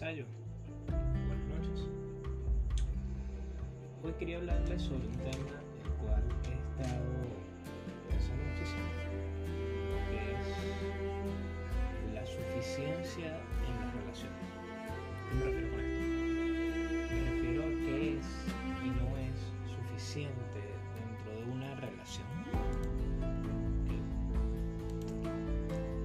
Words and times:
Buenas 0.00 0.26
noches. 1.54 1.86
Hoy 4.02 4.12
quería 4.18 4.38
hablarles 4.38 4.82
sobre 4.82 5.06
un 5.06 5.12
tema 5.12 5.54
el 5.84 5.90
cual 6.02 6.24
he 6.42 6.54
estado 6.82 7.14
pensando 8.10 8.42
muchísimo, 8.42 8.82
que 10.10 10.18
es 10.32 10.46
la 12.12 12.26
suficiencia 12.26 13.38
en 13.68 13.74
las 13.80 13.94
relaciones. 13.94 14.46
¿Qué 15.30 15.34
me 15.36 15.44
refiero 15.44 15.70
con 15.70 15.78
esto? 15.78 16.02
Me 17.14 17.20
refiero 17.30 17.62
a 17.62 17.64
qué 17.68 18.18
es 18.18 18.26
y 18.82 18.86
no 18.98 19.06
es 19.16 19.38
suficiente 19.76 20.60
dentro 20.98 21.28
de 21.30 21.42
una 21.52 21.70
relación. 21.76 22.26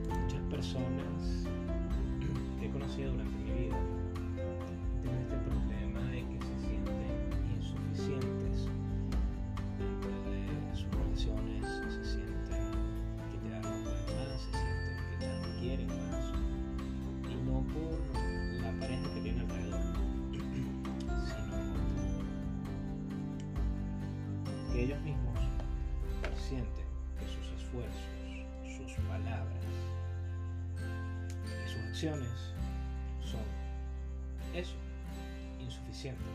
Muchas 0.09 0.43
personas 0.43 1.17
que 2.59 2.65
he 2.67 2.69
conocido 2.69 3.11
durante 3.13 3.28
ellos 24.83 25.01
mismos 25.01 25.39
sienten 26.35 26.85
que 27.19 27.25
sus 27.25 27.61
esfuerzos, 27.61 28.01
sus 28.63 29.05
palabras 29.05 29.63
y 31.65 31.69
sus 31.69 31.81
acciones 31.81 32.53
son 33.21 33.41
eso, 34.55 34.75
insuficientes. 35.59 36.25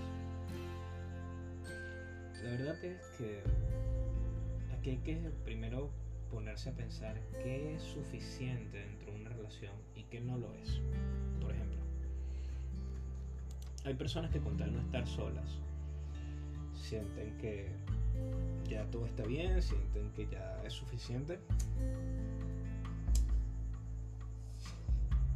La 2.43 2.51
verdad 2.51 2.85
es 2.85 3.01
que 3.17 3.43
aquí 4.79 4.91
hay 4.91 4.99
que 4.99 5.17
primero 5.45 5.91
ponerse 6.31 6.69
a 6.69 6.73
pensar 6.73 7.19
qué 7.43 7.75
es 7.75 7.83
suficiente 7.83 8.79
dentro 8.79 9.13
de 9.13 9.21
una 9.21 9.31
relación 9.31 9.73
y 9.97 10.03
qué 10.05 10.21
no 10.21 10.37
lo 10.37 10.53
es. 10.55 10.81
Por 11.41 11.51
ejemplo, 11.53 11.79
hay 13.85 13.95
personas 13.95 14.31
que 14.31 14.41
con 14.41 14.57
tal 14.57 14.75
no 14.75 14.81
estar 14.81 15.07
solas 15.07 15.59
sienten 16.75 17.39
que 17.39 17.69
ya 18.69 18.85
todo 18.91 19.07
está 19.07 19.25
bien, 19.25 19.61
sienten 19.63 20.11
que 20.13 20.27
ya 20.27 20.63
es 20.65 20.73
suficiente. 20.73 21.39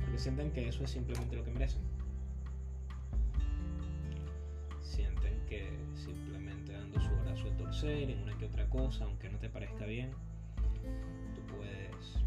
Porque 0.01 0.19
sienten 0.19 0.51
que 0.53 0.69
eso 0.69 0.85
es 0.85 0.91
simplemente 0.91 1.37
lo 1.37 1.45
que 1.45 1.53
merecen. 1.53 1.83
Sienten 4.81 5.39
que 5.47 5.71
simplemente 5.95 6.73
dando 6.73 7.01
su 7.01 7.11
brazo 7.25 7.49
a 7.49 7.57
torcer 7.57 8.11
en 8.11 8.23
una 8.23 8.37
que 8.39 8.47
otra 8.47 8.69
cosa, 8.69 9.05
aunque 9.05 9.29
no 9.29 9.39
te 9.39 9.49
parezca 9.49 9.87
bien, 9.87 10.11
tú 11.35 11.57
puedes 11.57 12.19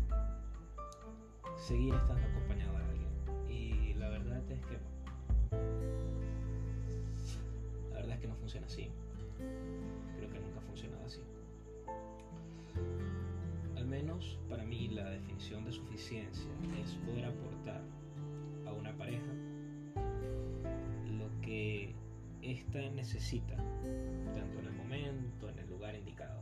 seguir 1.57 1.93
estando 1.93 2.25
acompañado 2.27 2.77
de 2.77 2.83
alguien. 2.83 3.09
Y 3.49 3.93
la 3.95 4.09
verdad 4.09 4.41
es 4.51 4.59
que. 4.65 4.77
La 7.89 7.95
verdad 7.95 8.15
es 8.15 8.19
que 8.19 8.27
no 8.27 8.35
funciona 8.35 8.67
así. 8.67 8.89
Creo 10.17 10.29
que 10.29 10.39
nunca 10.39 10.59
ha 10.59 10.61
funcionado 10.61 11.05
así. 11.05 11.21
Al 13.75 13.85
menos 13.85 14.39
para 14.49 14.63
mí 14.63 14.87
la 14.89 15.09
definición 15.09 15.65
de 15.65 15.71
suficiencia 15.71 16.51
es 16.81 16.95
poder 17.05 17.25
aportar 17.25 17.83
a 18.65 18.73
una 18.73 18.95
pareja 18.97 19.31
lo 21.17 21.29
que 21.41 21.95
ésta 22.41 22.79
necesita, 22.89 23.55
tanto 24.33 24.59
en 24.59 24.67
el 24.67 24.73
momento, 24.73 25.49
en 25.49 25.59
el 25.59 25.69
lugar 25.69 25.95
indicado. 25.95 26.41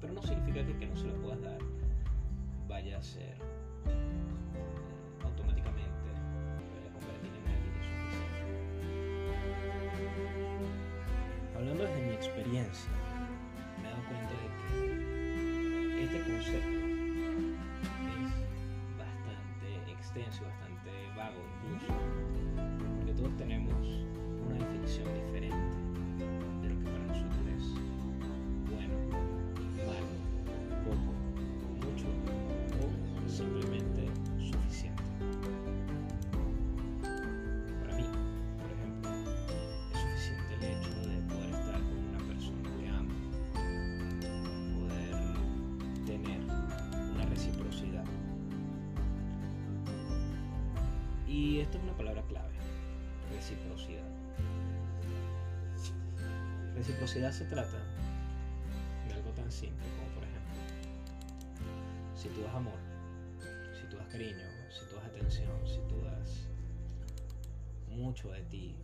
Pero 0.00 0.12
no 0.12 0.22
significa 0.22 0.64
que, 0.66 0.76
que 0.76 0.86
no 0.86 0.96
se 0.96 1.06
lo 1.06 1.14
puedas 1.20 1.40
dar 1.42 1.58
vaya 2.68 2.98
a 2.98 3.02
ser 3.02 3.34
eh, 3.86 5.24
automáticamente 5.24 5.87
Hablando 11.78 11.94
desde 11.94 12.08
mi 12.08 12.14
experiencia, 12.14 12.90
me 13.80 13.86
he 13.86 13.90
dado 13.92 14.02
cuenta 14.08 14.34
de 14.34 14.36
que 15.94 16.02
este 16.02 16.18
concepto 16.28 16.78
es 17.38 18.34
bastante 18.98 19.92
extenso, 19.92 20.42
bastante 20.44 20.67
Reciprocidad 56.78 57.32
se 57.32 57.44
trata 57.46 57.76
de 59.08 59.14
algo 59.14 59.30
tan 59.32 59.50
simple 59.50 59.84
como 59.96 60.14
por 60.14 60.22
ejemplo, 60.22 60.54
si 62.14 62.28
tú 62.28 62.40
das 62.42 62.54
amor, 62.54 62.78
si 63.74 63.84
tú 63.88 63.96
das 63.96 64.06
cariño, 64.06 64.46
si 64.70 64.86
tú 64.86 64.94
das 64.94 65.06
atención, 65.06 65.66
si 65.66 65.80
tú 65.88 66.00
das 66.02 66.46
mucho 67.88 68.30
de 68.30 68.42
ti, 68.42 68.76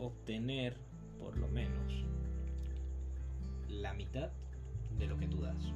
obtener 0.00 0.76
por 1.20 1.38
lo 1.38 1.46
menos 1.46 2.04
la 3.68 3.94
mitad 3.94 4.30
de 4.98 5.06
lo 5.06 5.16
que 5.18 5.28
tú 5.28 5.40
das. 5.40 5.72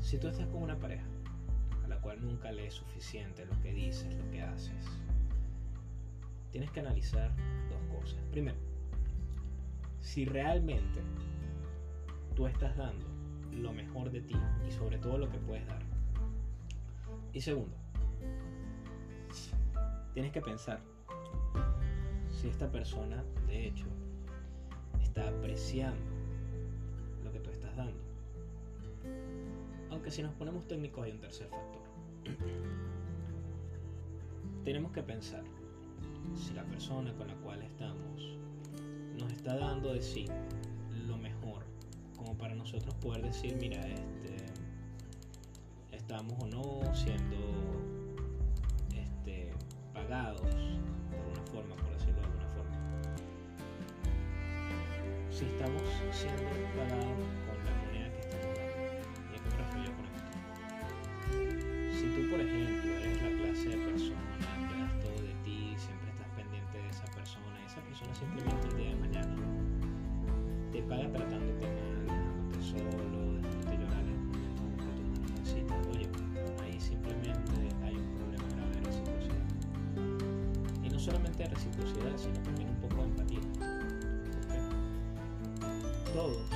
Si 0.00 0.16
tú 0.16 0.28
estás 0.28 0.46
con 0.46 0.62
una 0.62 0.78
pareja 0.78 1.04
a 1.84 1.88
la 1.88 2.00
cual 2.00 2.24
nunca 2.24 2.50
le 2.50 2.66
es 2.66 2.72
suficiente 2.72 3.44
lo 3.44 3.60
que 3.60 3.74
dices, 3.74 4.14
lo 4.14 4.30
que 4.30 4.40
haces, 4.40 4.86
tienes 6.54 6.70
que 6.70 6.78
analizar 6.78 7.32
dos 7.68 8.00
cosas. 8.00 8.22
Primero, 8.30 8.56
si 9.98 10.24
realmente 10.24 11.00
tú 12.36 12.46
estás 12.46 12.76
dando 12.76 13.04
lo 13.50 13.72
mejor 13.72 14.12
de 14.12 14.20
ti 14.20 14.36
y 14.64 14.70
sobre 14.70 14.98
todo 14.98 15.18
lo 15.18 15.28
que 15.28 15.38
puedes 15.38 15.66
dar. 15.66 15.82
Y 17.32 17.40
segundo, 17.40 17.76
tienes 20.12 20.30
que 20.30 20.40
pensar 20.40 20.80
si 22.28 22.46
esta 22.46 22.70
persona 22.70 23.24
de 23.48 23.66
hecho 23.66 23.86
está 25.02 25.28
apreciando 25.28 26.06
lo 27.24 27.32
que 27.32 27.40
tú 27.40 27.50
estás 27.50 27.74
dando. 27.74 28.00
Aunque 29.90 30.12
si 30.12 30.22
nos 30.22 30.32
ponemos 30.34 30.68
técnicos 30.68 31.04
hay 31.04 31.10
un 31.10 31.20
tercer 31.20 31.48
factor. 31.48 31.82
Tenemos 34.64 34.92
que 34.92 35.02
pensar 35.02 35.42
si 36.34 36.54
la 36.54 36.64
persona 36.64 37.12
con 37.14 37.28
la 37.28 37.34
cual 37.36 37.62
estamos 37.62 38.38
nos 39.18 39.32
está 39.32 39.56
dando 39.56 39.92
de 39.92 40.02
sí 40.02 40.26
lo 41.06 41.16
mejor 41.16 41.64
como 42.16 42.36
para 42.36 42.54
nosotros 42.54 42.94
poder 42.96 43.22
decir 43.22 43.56
mira 43.60 43.80
este 43.80 44.46
estamos 45.92 46.34
o 46.42 46.46
no 46.46 46.94
siendo 46.94 47.36
este 48.94 49.52
pagados 49.92 50.42
de 50.42 51.16
alguna 51.18 51.42
forma 51.52 51.76
por 51.76 51.90
decirlo 51.92 52.20
de 52.20 52.26
alguna 52.26 52.48
forma 52.48 52.76
si 55.30 55.44
estamos 55.44 55.82
siendo 56.12 56.50
pagados 56.76 57.18
con 57.46 57.56
la 57.64 57.74
moneda 57.84 58.12
que 58.12 58.20
estamos 58.20 58.56
dando 58.56 58.94
y 59.30 59.36
a 59.36 59.38
qué 59.42 59.48
me 59.50 59.56
refiero 59.56 59.90
con 59.96 60.04
esto 60.14 60.36
si 61.98 62.04
tú 62.14 62.30
por 62.30 62.40
ejemplo 62.40 62.83
reciprocidad 81.48 82.16
sino 82.16 82.42
también 82.42 82.68
un 82.70 82.76
poco 82.76 82.96
de 82.96 83.08
empatía 83.08 83.40
todos 86.14 86.46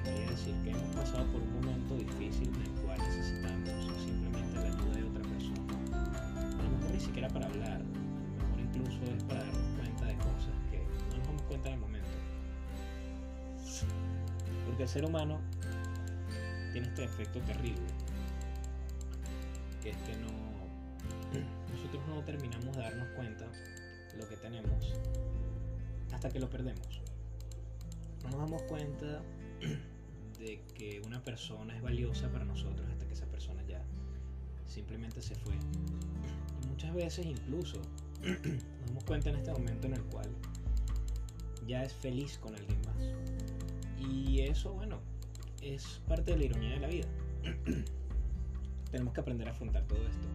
animaría 0.00 0.30
decir 0.30 0.54
que 0.62 0.70
hemos 0.70 0.94
pasado 0.94 1.24
por 1.32 1.40
un 1.40 1.54
momento 1.54 1.94
difícil 1.96 2.48
en 2.48 2.62
el 2.62 2.70
cual 2.82 2.98
necesitamos 2.98 3.70
simplemente 4.04 4.54
la 4.56 4.66
ayuda 4.66 4.94
de 4.94 5.04
otra 5.04 5.22
persona. 5.22 6.58
A 6.58 6.62
lo 6.62 6.70
mejor 6.70 6.90
ni 6.92 7.00
siquiera 7.00 7.28
para 7.28 7.46
hablar, 7.46 7.72
a 7.72 7.78
lo 7.78 7.84
mejor 7.84 8.60
incluso 8.60 9.02
es 9.04 9.24
para 9.24 9.40
darnos 9.40 9.66
cuenta 9.76 10.04
de 10.04 10.14
cosas 10.16 10.54
que 10.70 10.78
no 11.10 11.16
nos 11.16 11.26
damos 11.26 11.42
cuenta 11.42 11.68
en 11.68 11.74
el 11.74 11.80
momento. 11.80 12.08
Porque 14.66 14.82
el 14.82 14.88
ser 14.88 15.04
humano 15.04 15.40
tiene 16.72 16.88
este 16.88 17.04
efecto 17.04 17.40
terrible, 17.40 17.86
que 19.82 19.90
es 19.90 19.96
que 19.98 20.16
no 20.16 20.28
nosotros 21.72 22.02
no 22.08 22.22
terminamos 22.24 22.76
de 22.76 22.82
darnos 22.82 23.08
cuenta 23.16 23.46
lo 24.20 24.28
que 24.28 24.36
tenemos 24.36 24.92
hasta 26.12 26.28
que 26.28 26.38
lo 26.38 26.50
perdemos. 26.50 27.00
No 28.22 28.30
nos 28.30 28.40
damos 28.40 28.62
cuenta 28.62 29.22
de 30.38 30.62
que 30.74 31.00
una 31.06 31.22
persona 31.22 31.74
es 31.76 31.82
valiosa 31.82 32.28
para 32.30 32.44
nosotros 32.44 32.88
hasta 32.90 33.06
que 33.06 33.14
esa 33.14 33.26
persona 33.26 33.62
ya 33.66 33.82
simplemente 34.66 35.22
se 35.22 35.34
fue. 35.36 35.54
Y 36.62 36.66
muchas 36.68 36.94
veces 36.94 37.26
incluso 37.26 37.80
nos 38.22 38.86
damos 38.86 39.04
cuenta 39.04 39.30
en 39.30 39.36
este 39.36 39.52
momento 39.52 39.86
en 39.86 39.94
el 39.94 40.02
cual 40.04 40.28
ya 41.66 41.82
es 41.82 41.92
feliz 41.94 42.38
con 42.38 42.54
alguien 42.54 42.78
más. 42.86 42.96
Y 43.98 44.40
eso, 44.40 44.72
bueno, 44.74 45.00
es 45.62 46.00
parte 46.06 46.32
de 46.32 46.38
la 46.38 46.44
ironía 46.44 46.70
de 46.70 46.80
la 46.80 46.88
vida. 46.88 47.08
Tenemos 48.90 49.14
que 49.14 49.20
aprender 49.20 49.48
a 49.48 49.52
afrontar 49.52 49.86
todo 49.86 49.98
esto. 50.06 50.28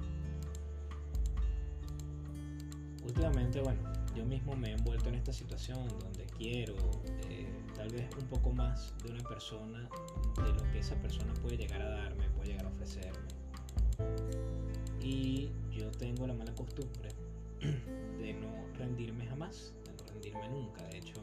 Últimamente, 3.05 3.61
bueno, 3.61 3.81
yo 4.15 4.25
mismo 4.25 4.55
me 4.55 4.69
he 4.69 4.73
envuelto 4.73 5.09
en 5.09 5.15
esta 5.15 5.31
situación 5.31 5.87
donde 5.99 6.25
quiero 6.37 6.75
eh, 7.29 7.47
tal 7.75 7.89
vez 7.89 8.07
un 8.19 8.27
poco 8.27 8.51
más 8.51 8.93
de 9.03 9.11
una 9.11 9.23
persona, 9.23 9.89
de 10.37 10.53
lo 10.53 10.71
que 10.71 10.79
esa 10.79 10.95
persona 10.95 11.33
puede 11.35 11.57
llegar 11.57 11.81
a 11.81 11.89
darme, 11.89 12.27
puede 12.29 12.49
llegar 12.49 12.65
a 12.65 12.69
ofrecerme. 12.69 13.27
Y 15.01 15.51
yo 15.71 15.91
tengo 15.91 16.25
la 16.25 16.33
mala 16.33 16.53
costumbre 16.55 17.09
de 18.17 18.33
no 18.33 18.65
rendirme 18.77 19.27
jamás, 19.27 19.73
de 19.85 19.93
no 19.93 20.03
rendirme 20.11 20.49
nunca. 20.49 20.83
De 20.87 20.97
hecho, 20.97 21.13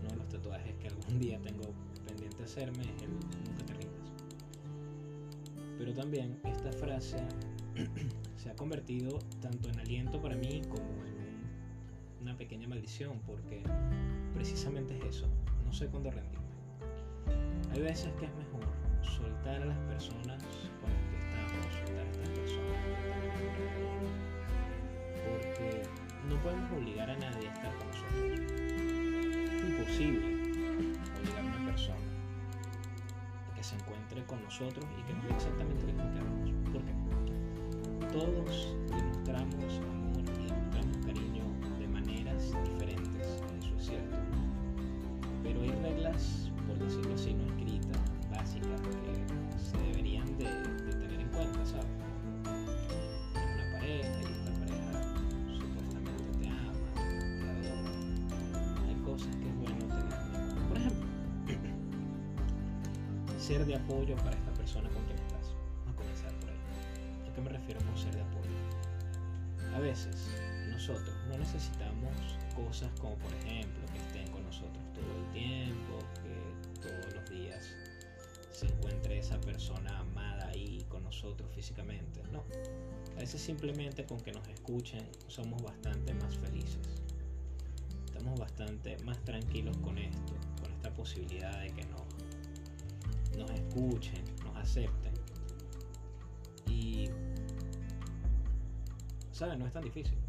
uno 0.00 0.10
de 0.10 0.16
los 0.16 0.28
tatuajes 0.28 0.74
que 0.76 0.88
algún 0.88 1.18
día 1.20 1.40
tengo 1.40 1.72
pendiente 2.06 2.42
hacerme 2.42 2.82
es 2.82 3.02
el 3.02 3.10
nunca 3.10 3.64
te 3.66 3.74
rindas. 3.74 4.12
Pero 5.78 5.94
también 5.94 6.40
esta 6.44 6.72
frase 6.72 7.18
se 8.46 8.52
ha 8.52 8.54
convertido 8.54 9.18
tanto 9.42 9.68
en 9.68 9.80
aliento 9.80 10.22
para 10.22 10.36
mí 10.36 10.62
como 10.68 11.04
en 11.04 12.22
una 12.22 12.36
pequeña 12.36 12.68
maldición, 12.68 13.18
porque 13.26 13.60
precisamente 14.34 14.96
es 14.98 15.16
eso, 15.16 15.26
no 15.64 15.72
sé 15.72 15.88
cuándo 15.88 16.12
rendirme. 16.12 16.46
Hay 17.72 17.80
veces 17.80 18.12
que 18.20 18.26
es 18.26 18.34
mejor 18.36 18.62
soltar 19.02 19.62
a 19.62 19.64
las 19.64 19.78
personas 19.88 20.44
con 20.80 20.92
las 20.92 21.02
que 21.10 21.16
estamos, 21.18 21.74
soltar 21.74 22.06
a 22.06 22.10
estas 22.12 22.28
personas 22.28 22.76
porque 25.26 25.82
no 26.28 26.40
podemos 26.40 26.70
obligar 26.70 27.10
a 27.10 27.16
nadie 27.16 27.48
a 27.48 27.52
estar 27.52 27.76
con 27.78 27.88
nosotros. 27.88 28.30
Es 29.56 29.70
imposible 29.70 30.26
obligar 31.18 31.40
a 31.40 31.42
una 31.42 31.66
persona 31.72 31.98
a 33.50 33.56
que 33.56 33.64
se 33.64 33.74
encuentre 33.74 34.24
con 34.24 34.40
nosotros 34.44 34.86
y 35.00 35.02
que 35.02 35.14
nos 35.14 35.24
dé 35.24 35.34
exactamente 35.34 35.84
lo 35.84 35.96
que 35.96 36.10
queramos. 36.12 36.50
Porque 36.72 37.05
todos 38.16 38.74
demostramos 38.88 39.78
amor 39.90 40.16
y 40.16 40.46
demostramos 40.46 40.96
cariño 41.04 41.44
de 41.78 41.86
maneras 41.86 42.50
diferentes, 42.64 43.26
eso 43.58 43.76
es 43.76 43.86
cierto. 43.86 44.16
Pero 45.42 45.60
hay 45.60 45.70
reglas, 45.82 46.50
por 46.66 46.78
decirlo 46.78 47.14
así, 47.14 47.34
no 47.34 47.44
escritas, 47.44 48.00
básicas, 48.30 48.80
que 48.80 49.58
se 49.62 49.76
deberían 49.88 50.26
de, 50.38 50.46
tener 50.92 51.20
en 51.20 51.28
cuenta, 51.28 51.66
¿sabes? 51.66 51.84
Tienes 53.34 53.52
una 53.52 53.72
pareja 53.72 54.18
y 54.22 54.32
esta 54.32 54.52
pareja 54.60 54.92
supuestamente 55.60 56.38
te 56.40 56.48
ama, 56.48 56.72
te 57.60 57.68
adora. 57.68 58.88
Hay 58.88 58.94
cosas 59.04 59.36
que 59.36 59.46
es 59.46 59.56
bueno 59.56 59.84
tener 59.88 60.12
en 60.12 60.30
cuenta. 60.30 60.68
Por 60.68 60.76
ejemplo, 60.78 61.06
ser 63.38 63.66
de 63.66 63.74
apoyo 63.74 64.16
para 64.16 64.45
necesitamos 71.46 72.12
cosas 72.56 72.90
como 73.00 73.14
por 73.16 73.32
ejemplo 73.34 73.86
que 73.92 73.98
estén 73.98 74.32
con 74.32 74.42
nosotros 74.44 74.82
todo 74.92 75.04
el 75.16 75.32
tiempo, 75.32 75.98
que 76.22 76.88
todos 76.88 77.14
los 77.14 77.30
días 77.30 77.64
se 78.50 78.66
encuentre 78.66 79.18
esa 79.18 79.40
persona 79.40 79.98
amada 80.00 80.48
ahí 80.48 80.84
con 80.88 81.04
nosotros 81.04 81.48
físicamente. 81.54 82.22
No. 82.32 82.42
A 83.16 83.20
veces 83.20 83.40
simplemente 83.40 84.04
con 84.06 84.18
que 84.20 84.32
nos 84.32 84.46
escuchen 84.48 85.06
somos 85.28 85.62
bastante 85.62 86.14
más 86.14 86.36
felices. 86.36 86.78
Estamos 88.06 88.40
bastante 88.40 88.96
más 89.04 89.18
tranquilos 89.24 89.76
con 89.78 89.98
esto, 89.98 90.32
con 90.60 90.72
esta 90.72 90.92
posibilidad 90.94 91.60
de 91.60 91.70
que 91.70 91.84
nos, 91.84 93.38
nos 93.38 93.50
escuchen, 93.50 94.24
nos 94.44 94.56
acepten. 94.56 95.12
Y, 96.66 97.08
¿sabes? 99.30 99.58
No 99.58 99.66
es 99.66 99.72
tan 99.72 99.84
difícil. 99.84 100.25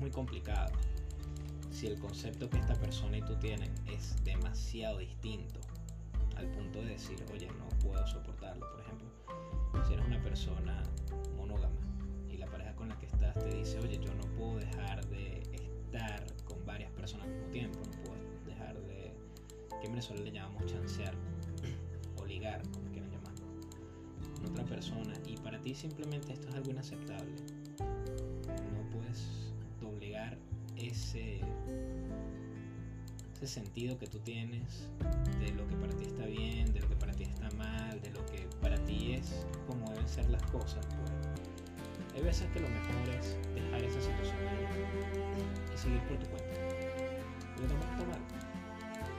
Muy 0.00 0.10
complicado, 0.10 0.72
si 1.70 1.86
el 1.86 1.98
concepto 1.98 2.50
que 2.50 2.58
esta 2.58 2.74
persona 2.74 3.18
y 3.18 3.22
tú 3.22 3.36
tienen 3.36 3.70
es 3.86 4.16
demasiado 4.24 4.98
distinto, 4.98 5.60
al 6.36 6.46
punto 6.48 6.80
de 6.80 6.90
decir, 6.90 7.22
oye, 7.32 7.48
no 7.58 7.68
puedo 7.86 8.04
soportarlo, 8.06 8.66
por 8.70 8.80
ejemplo, 8.80 9.08
si 9.86 9.92
eres 9.92 10.06
una 10.06 10.20
persona 10.22 10.82
monógama 11.36 11.76
y 12.30 12.38
la 12.38 12.46
pareja 12.46 12.74
con 12.74 12.88
la 12.88 12.98
que 12.98 13.06
estás 13.06 13.34
te 13.38 13.54
dice, 13.54 13.78
oye, 13.78 14.00
yo 14.02 14.12
no 14.14 14.24
puedo 14.36 14.56
dejar 14.56 15.06
de 15.08 15.42
estar 15.52 16.24
con 16.44 16.64
varias 16.64 16.90
personas 16.92 17.26
al 17.26 17.34
mismo 17.34 17.48
tiempo, 17.48 17.78
no 17.84 18.02
puedo 18.02 18.16
dejar 18.46 18.80
de, 18.82 19.12
que 19.80 19.86
en 19.86 19.92
Venezuela 19.92 20.22
le 20.22 20.32
llamamos 20.32 20.66
chancear 20.66 21.14
o 22.16 22.24
ligar, 22.26 22.62
como 22.70 22.90
quieran 22.90 23.10
llamarlo, 23.10 23.46
con 24.36 24.46
otra 24.50 24.64
persona 24.64 25.12
y 25.26 25.36
para 25.36 25.60
ti 25.60 25.74
simplemente 25.74 26.32
esto 26.32 26.48
es 26.48 26.54
algo 26.54 26.70
inaceptable, 26.70 27.32
no 27.78 28.90
puedes 28.90 29.49
ese 30.76 31.40
ese 33.36 33.46
sentido 33.46 33.98
que 33.98 34.06
tú 34.06 34.18
tienes 34.18 34.88
de 35.40 35.52
lo 35.54 35.66
que 35.66 35.74
para 35.76 35.94
ti 35.94 36.04
está 36.04 36.26
bien, 36.26 36.72
de 36.74 36.80
lo 36.80 36.88
que 36.88 36.96
para 36.96 37.12
ti 37.12 37.24
está 37.24 37.48
mal, 37.56 38.00
de 38.02 38.10
lo 38.10 38.24
que 38.26 38.46
para 38.60 38.76
ti 38.84 39.14
es 39.14 39.46
como 39.66 39.88
deben 39.90 40.08
ser 40.08 40.28
las 40.28 40.42
cosas, 40.50 40.86
pues 40.86 41.10
hay 42.14 42.22
veces 42.22 42.46
que 42.52 42.60
lo 42.60 42.68
mejor 42.68 43.14
es 43.18 43.38
dejar 43.54 43.82
esa 43.82 44.00
situación 44.00 44.36
ahí 44.46 45.74
y 45.74 45.78
seguir 45.78 46.00
por 46.02 46.18
tu 46.18 46.26
cuenta. 46.26 46.54
Pero 47.56 47.68
tampoco 47.68 47.92
está 47.92 48.04
mal. 48.04 48.20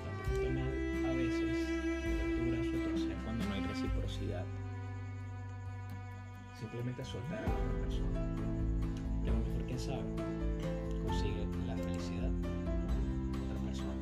Tampoco 0.04 0.34
está 0.34 0.50
mal 0.52 1.10
a 1.10 1.14
veces 1.16 1.68
aventuras 2.22 2.68
o 2.68 2.90
torcer 2.90 3.18
cuando 3.24 3.46
no 3.46 3.54
hay 3.54 3.62
reciprocidad. 3.62 4.46
Simplemente 6.62 7.04
soltar 7.04 7.40
a 7.40 7.48
la 7.48 7.54
otra 7.56 7.82
persona. 7.82 8.22
Que 9.24 9.30
a 9.30 9.34
lo 9.34 9.40
mejor, 9.40 9.66
quién 9.66 9.80
sabe, 9.80 10.04
consigue 11.08 11.48
la 11.66 11.76
felicidad 11.76 12.30
otra 12.30 13.58
persona. 13.66 13.98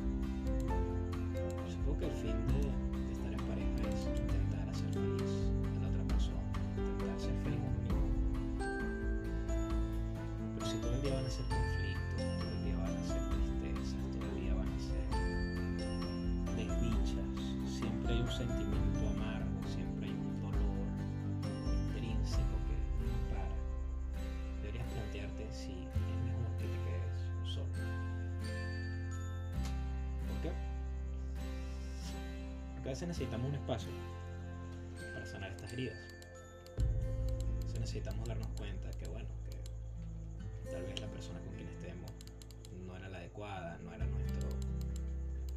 Supongo 1.70 1.98
que 2.00 2.04
el 2.04 2.12
fin 2.12 2.36
de, 2.52 2.60
de 2.60 3.12
estar 3.12 3.32
en 3.32 3.40
pareja 3.48 3.88
es 3.88 4.04
intentar 4.20 4.68
hacer 4.68 4.92
feliz 4.92 5.32
a 5.72 5.80
la 5.80 5.88
otra 5.88 6.04
persona, 6.04 6.44
intentar 6.76 7.18
ser 7.18 7.34
feliz 7.44 7.60
mismo. 7.80 7.96
Pero 10.54 10.66
si 10.66 10.76
todo 10.84 10.94
el 10.96 11.00
día 11.00 11.14
van 11.14 11.24
a 11.24 11.30
ser 11.30 11.46
conflictos, 11.48 12.28
todo 12.44 12.50
el 12.52 12.64
día 12.64 12.76
van 12.76 12.92
a 12.92 13.04
ser 13.08 13.22
tristezas, 13.24 14.04
todo 14.12 14.28
el 14.28 14.36
día 14.36 14.54
van 14.54 14.68
a 14.68 14.80
ser 14.84 15.00
desdichas, 16.60 17.40
siempre 17.64 18.12
hay 18.12 18.20
un 18.20 18.30
sentimiento 18.30 19.09
veces 32.90 33.06
necesitamos 33.06 33.48
un 33.48 33.54
espacio 33.54 33.88
para 35.14 35.24
sanar 35.24 35.52
estas 35.52 35.72
heridas. 35.72 35.96
Veces 37.66 37.78
necesitamos 37.78 38.26
darnos 38.26 38.48
cuenta 38.58 38.90
que, 38.90 39.06
bueno, 39.06 39.28
que 39.44 40.70
tal 40.70 40.82
vez 40.82 41.00
la 41.00 41.06
persona 41.06 41.38
con 41.40 41.54
quien 41.54 41.68
estemos 41.68 42.10
no 42.84 42.96
era 42.96 43.08
la 43.08 43.18
adecuada, 43.18 43.78
no 43.84 43.94
era 43.94 44.06
nuestro 44.06 44.48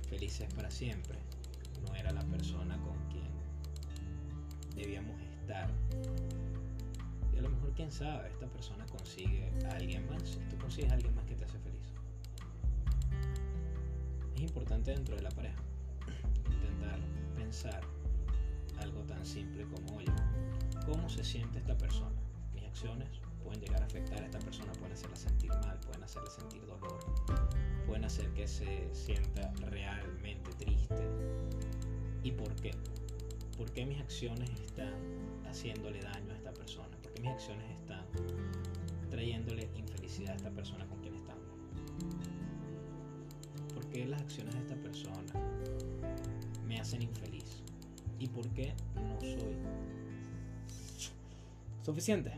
felices 0.07 0.53
para 0.53 0.69
siempre, 0.69 1.17
no 1.87 1.95
era 1.95 2.11
la 2.11 2.21
persona 2.21 2.77
con 2.77 2.95
quien 3.09 3.31
debíamos 4.75 5.19
estar. 5.39 5.71
Y 7.33 7.39
a 7.39 7.41
lo 7.41 7.49
mejor, 7.49 7.73
quién 7.73 7.91
sabe, 7.91 8.29
esta 8.29 8.45
persona 8.45 8.85
consigue 8.85 9.51
a 9.65 9.75
alguien 9.75 10.07
más 10.07 10.21
tú 10.51 10.57
consigues 10.59 10.91
a 10.91 10.93
alguien 10.93 11.15
más 11.15 11.25
que 11.25 11.33
te 11.33 11.45
hace 11.45 11.57
feliz. 11.57 11.81
importante 14.35 14.91
dentro 14.91 15.15
de 15.15 15.21
la 15.23 15.31
pareja. 15.31 15.55
Intentar 16.51 16.99
algo 18.79 19.03
tan 19.03 19.23
simple 19.23 19.63
como, 19.65 19.97
oye, 19.97 20.11
¿cómo 20.87 21.07
se 21.07 21.23
siente 21.23 21.59
esta 21.59 21.77
persona? 21.77 22.15
Mis 22.55 22.63
acciones 22.63 23.07
pueden 23.43 23.61
llegar 23.61 23.83
a 23.83 23.85
afectar 23.85 24.23
a 24.23 24.25
esta 24.25 24.39
persona, 24.39 24.71
pueden 24.73 24.93
hacerla 24.93 25.15
sentir 25.15 25.51
mal, 25.51 25.79
pueden 25.85 26.01
hacerle 26.01 26.31
sentir 26.31 26.65
dolor, 26.65 26.99
pueden 27.85 28.05
hacer 28.05 28.27
que 28.33 28.47
se 28.47 28.89
sienta 28.91 29.53
realmente 29.69 30.51
triste. 30.57 31.07
¿Y 32.23 32.31
por 32.31 32.55
qué? 32.55 32.71
¿Por 33.55 33.71
qué 33.71 33.85
mis 33.85 34.01
acciones 34.01 34.49
están 34.59 34.95
haciéndole 35.45 36.01
daño 36.01 36.33
a 36.33 36.35
esta 36.35 36.53
persona? 36.53 36.97
¿Por 37.03 37.13
qué 37.13 37.21
mis 37.21 37.31
acciones 37.33 37.69
están 37.69 38.03
trayéndole 39.11 39.69
infelicidad 39.75 40.31
a 40.31 40.35
esta 40.37 40.49
persona 40.49 40.87
con 40.87 40.99
quien 41.01 41.13
estamos? 41.13 41.43
¿Por 43.75 43.85
qué 43.89 44.07
las 44.07 44.21
acciones 44.23 44.55
de 44.55 44.61
esta 44.61 44.75
persona 44.75 45.92
me 46.73 46.79
hacen 46.79 47.03
infeliz? 47.03 47.61
¿Y 48.17 48.27
por 48.27 48.47
qué 48.49 48.73
no 48.95 49.19
soy 49.19 49.55
suficiente? 51.83 52.31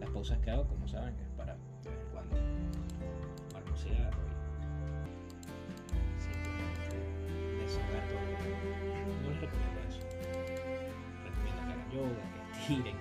Las 0.00 0.08
pausas 0.10 0.38
que 0.38 0.50
hago, 0.50 0.66
como 0.66 0.88
saben, 0.88 1.14
es 1.18 1.28
para 1.36 1.54
de 1.54 1.90
vez 1.90 2.00
en 2.00 2.10
cuando 3.52 3.76
cigarro 3.76 4.18
y 5.92 6.20
simplemente 6.20 6.96
desahogar 7.62 8.08
todo. 8.08 8.20
No 9.22 9.30
les 9.30 9.40
recomiendo 9.40 9.80
eso. 9.88 10.00
Recomiendo 11.24 11.60
que 11.60 11.60
hagan 11.60 11.82
yoga, 11.92 12.24
que 12.32 12.40
estiren, 12.58 12.96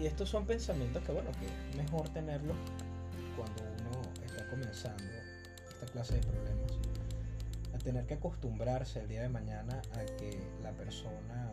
Y 0.00 0.06
estos 0.06 0.30
son 0.30 0.46
pensamientos 0.46 1.02
que, 1.04 1.12
bueno, 1.12 1.30
que 1.32 1.44
es 1.44 1.76
mejor 1.76 2.08
tenerlos 2.08 2.56
cuando 3.36 3.62
uno 3.62 4.00
está 4.24 4.48
comenzando 4.48 5.04
esta 5.68 5.86
clase 5.92 6.14
de 6.14 6.20
problemas. 6.20 6.72
A 7.74 7.78
tener 7.78 8.06
que 8.06 8.14
acostumbrarse 8.14 9.00
el 9.00 9.08
día 9.08 9.22
de 9.22 9.28
mañana 9.28 9.82
a 9.92 10.04
que 10.16 10.40
la 10.62 10.72
persona 10.72 11.52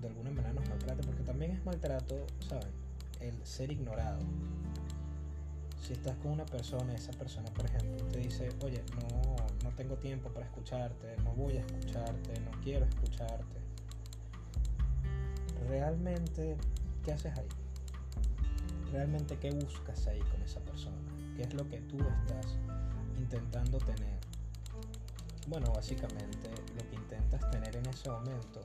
de 0.00 0.08
alguna 0.08 0.30
manera 0.30 0.54
nos 0.54 0.66
maltrate, 0.68 1.02
porque 1.02 1.22
también 1.22 1.52
es 1.52 1.64
maltrato, 1.66 2.26
¿saben? 2.48 2.72
El 3.20 3.46
ser 3.46 3.70
ignorado. 3.70 4.20
Si 5.82 5.92
estás 5.92 6.16
con 6.16 6.32
una 6.32 6.46
persona 6.46 6.94
esa 6.94 7.12
persona, 7.12 7.50
por 7.52 7.66
ejemplo, 7.66 8.02
te 8.06 8.20
dice, 8.20 8.48
oye, 8.62 8.82
no, 8.96 9.36
no 9.62 9.76
tengo 9.76 9.96
tiempo 9.96 10.30
para 10.30 10.46
escucharte, 10.46 11.16
no 11.22 11.34
voy 11.34 11.58
a 11.58 11.60
escucharte, 11.60 12.40
no 12.40 12.50
quiero 12.62 12.86
escucharte. 12.86 13.60
Realmente, 15.68 16.56
¿qué 17.04 17.12
haces 17.12 17.36
ahí? 17.36 17.48
Realmente, 18.90 19.36
¿qué 19.38 19.50
buscas 19.50 20.06
ahí 20.06 20.20
con 20.20 20.40
esa 20.42 20.60
persona? 20.60 20.96
¿Qué 21.36 21.42
es 21.42 21.54
lo 21.54 21.68
que 21.68 21.80
tú 21.82 21.98
estás 21.98 22.58
intentando 23.18 23.78
tener? 23.78 24.18
Bueno, 25.48 25.70
básicamente 25.74 26.50
lo 26.76 26.88
que 26.88 26.96
intentas 26.96 27.50
tener 27.50 27.76
en 27.76 27.86
ese 27.86 28.08
momento 28.08 28.60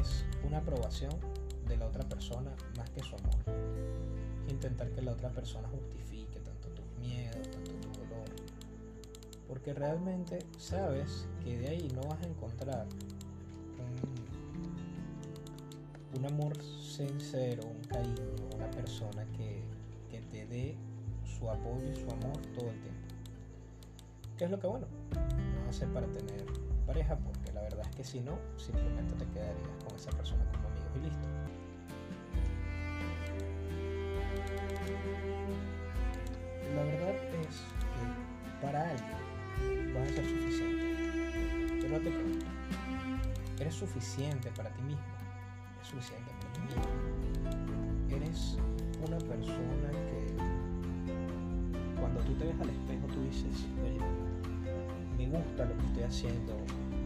es 0.00 0.24
una 0.46 0.58
aprobación 0.58 1.12
de 1.66 1.76
la 1.76 1.86
otra 1.86 2.08
persona 2.08 2.50
más 2.76 2.88
que 2.90 3.02
su 3.02 3.14
amor. 3.16 3.36
Intentar 4.48 4.90
que 4.90 5.02
la 5.02 5.12
otra 5.12 5.30
persona 5.30 5.68
justifique 5.68 6.40
tanto 6.40 6.68
tus 6.68 6.86
miedos, 6.98 7.50
tanto 7.50 7.72
tu 7.72 8.00
dolor. 8.00 8.28
Porque 9.46 9.74
realmente 9.74 10.38
sabes 10.56 11.26
que 11.44 11.58
de 11.58 11.68
ahí 11.68 11.88
no 11.94 12.02
vas 12.02 12.22
a 12.22 12.26
encontrar 12.26 12.86
un, 16.18 16.26
amor 16.26 16.52
sincero, 16.62 17.62
un 17.64 17.80
cariño, 17.84 18.24
una 18.54 18.68
persona 18.70 19.24
que, 19.36 19.62
que 20.10 20.20
te 20.20 20.46
dé 20.46 20.76
su 21.24 21.48
apoyo 21.48 21.92
y 21.92 21.96
su 21.96 22.10
amor 22.10 22.36
todo 22.54 22.70
el 22.70 22.80
tiempo. 22.80 23.08
¿Qué 24.36 24.44
es 24.44 24.50
lo 24.50 24.58
que 24.58 24.66
bueno? 24.66 24.86
No 25.62 25.70
hacer 25.70 25.88
para 25.88 26.06
tener 26.08 26.44
pareja, 26.86 27.16
porque 27.16 27.52
la 27.52 27.62
verdad 27.62 27.86
es 27.88 27.96
que 27.96 28.04
si 28.04 28.20
no, 28.20 28.38
simplemente 28.56 29.14
te 29.14 29.26
quedarías 29.26 29.68
con 29.84 29.94
esa 29.94 30.10
persona 30.10 30.44
como 30.52 30.68
amigos 30.68 30.90
y 30.96 31.00
listo. 31.00 31.28
La 36.74 36.82
verdad 36.82 37.14
es 37.42 37.56
que 37.58 38.66
para 38.66 38.90
alguien 38.90 39.94
vas 39.94 40.10
a 40.10 40.14
ser 40.14 40.28
suficiente. 40.28 41.80
Yo 41.80 41.88
no 41.88 41.98
te 41.98 42.10
pregunto, 42.10 42.46
¿eres 43.60 43.74
suficiente 43.74 44.50
para 44.56 44.70
ti 44.70 44.82
mismo? 44.82 45.17
¿Es 45.88 45.92
suficiente 45.94 46.30
ti? 46.52 46.60
¿Eres 48.14 48.58
una 49.00 49.16
persona 49.16 49.90
que 49.90 50.36
cuando 51.98 52.20
tú 52.20 52.34
te 52.34 52.44
ves 52.44 52.60
al 52.60 52.68
espejo 52.68 53.06
tú 53.14 53.22
dices, 53.22 53.64
me 55.16 55.28
gusta 55.28 55.64
lo 55.64 55.74
que 55.78 55.86
estoy 55.86 56.02
haciendo, 56.02 56.58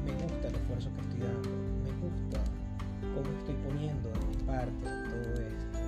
me 0.04 0.12
gusta 0.14 0.48
el 0.48 0.54
esfuerzo 0.56 0.90
que 0.94 1.00
estoy 1.02 1.20
dando, 1.20 1.48
me 1.84 1.92
gusta 2.02 2.42
cómo 3.14 3.38
estoy 3.38 3.54
poniendo 3.70 4.10
de 4.10 4.26
mi 4.26 4.36
parte 4.42 4.82
todo 4.82 5.30
esto. 5.46 5.78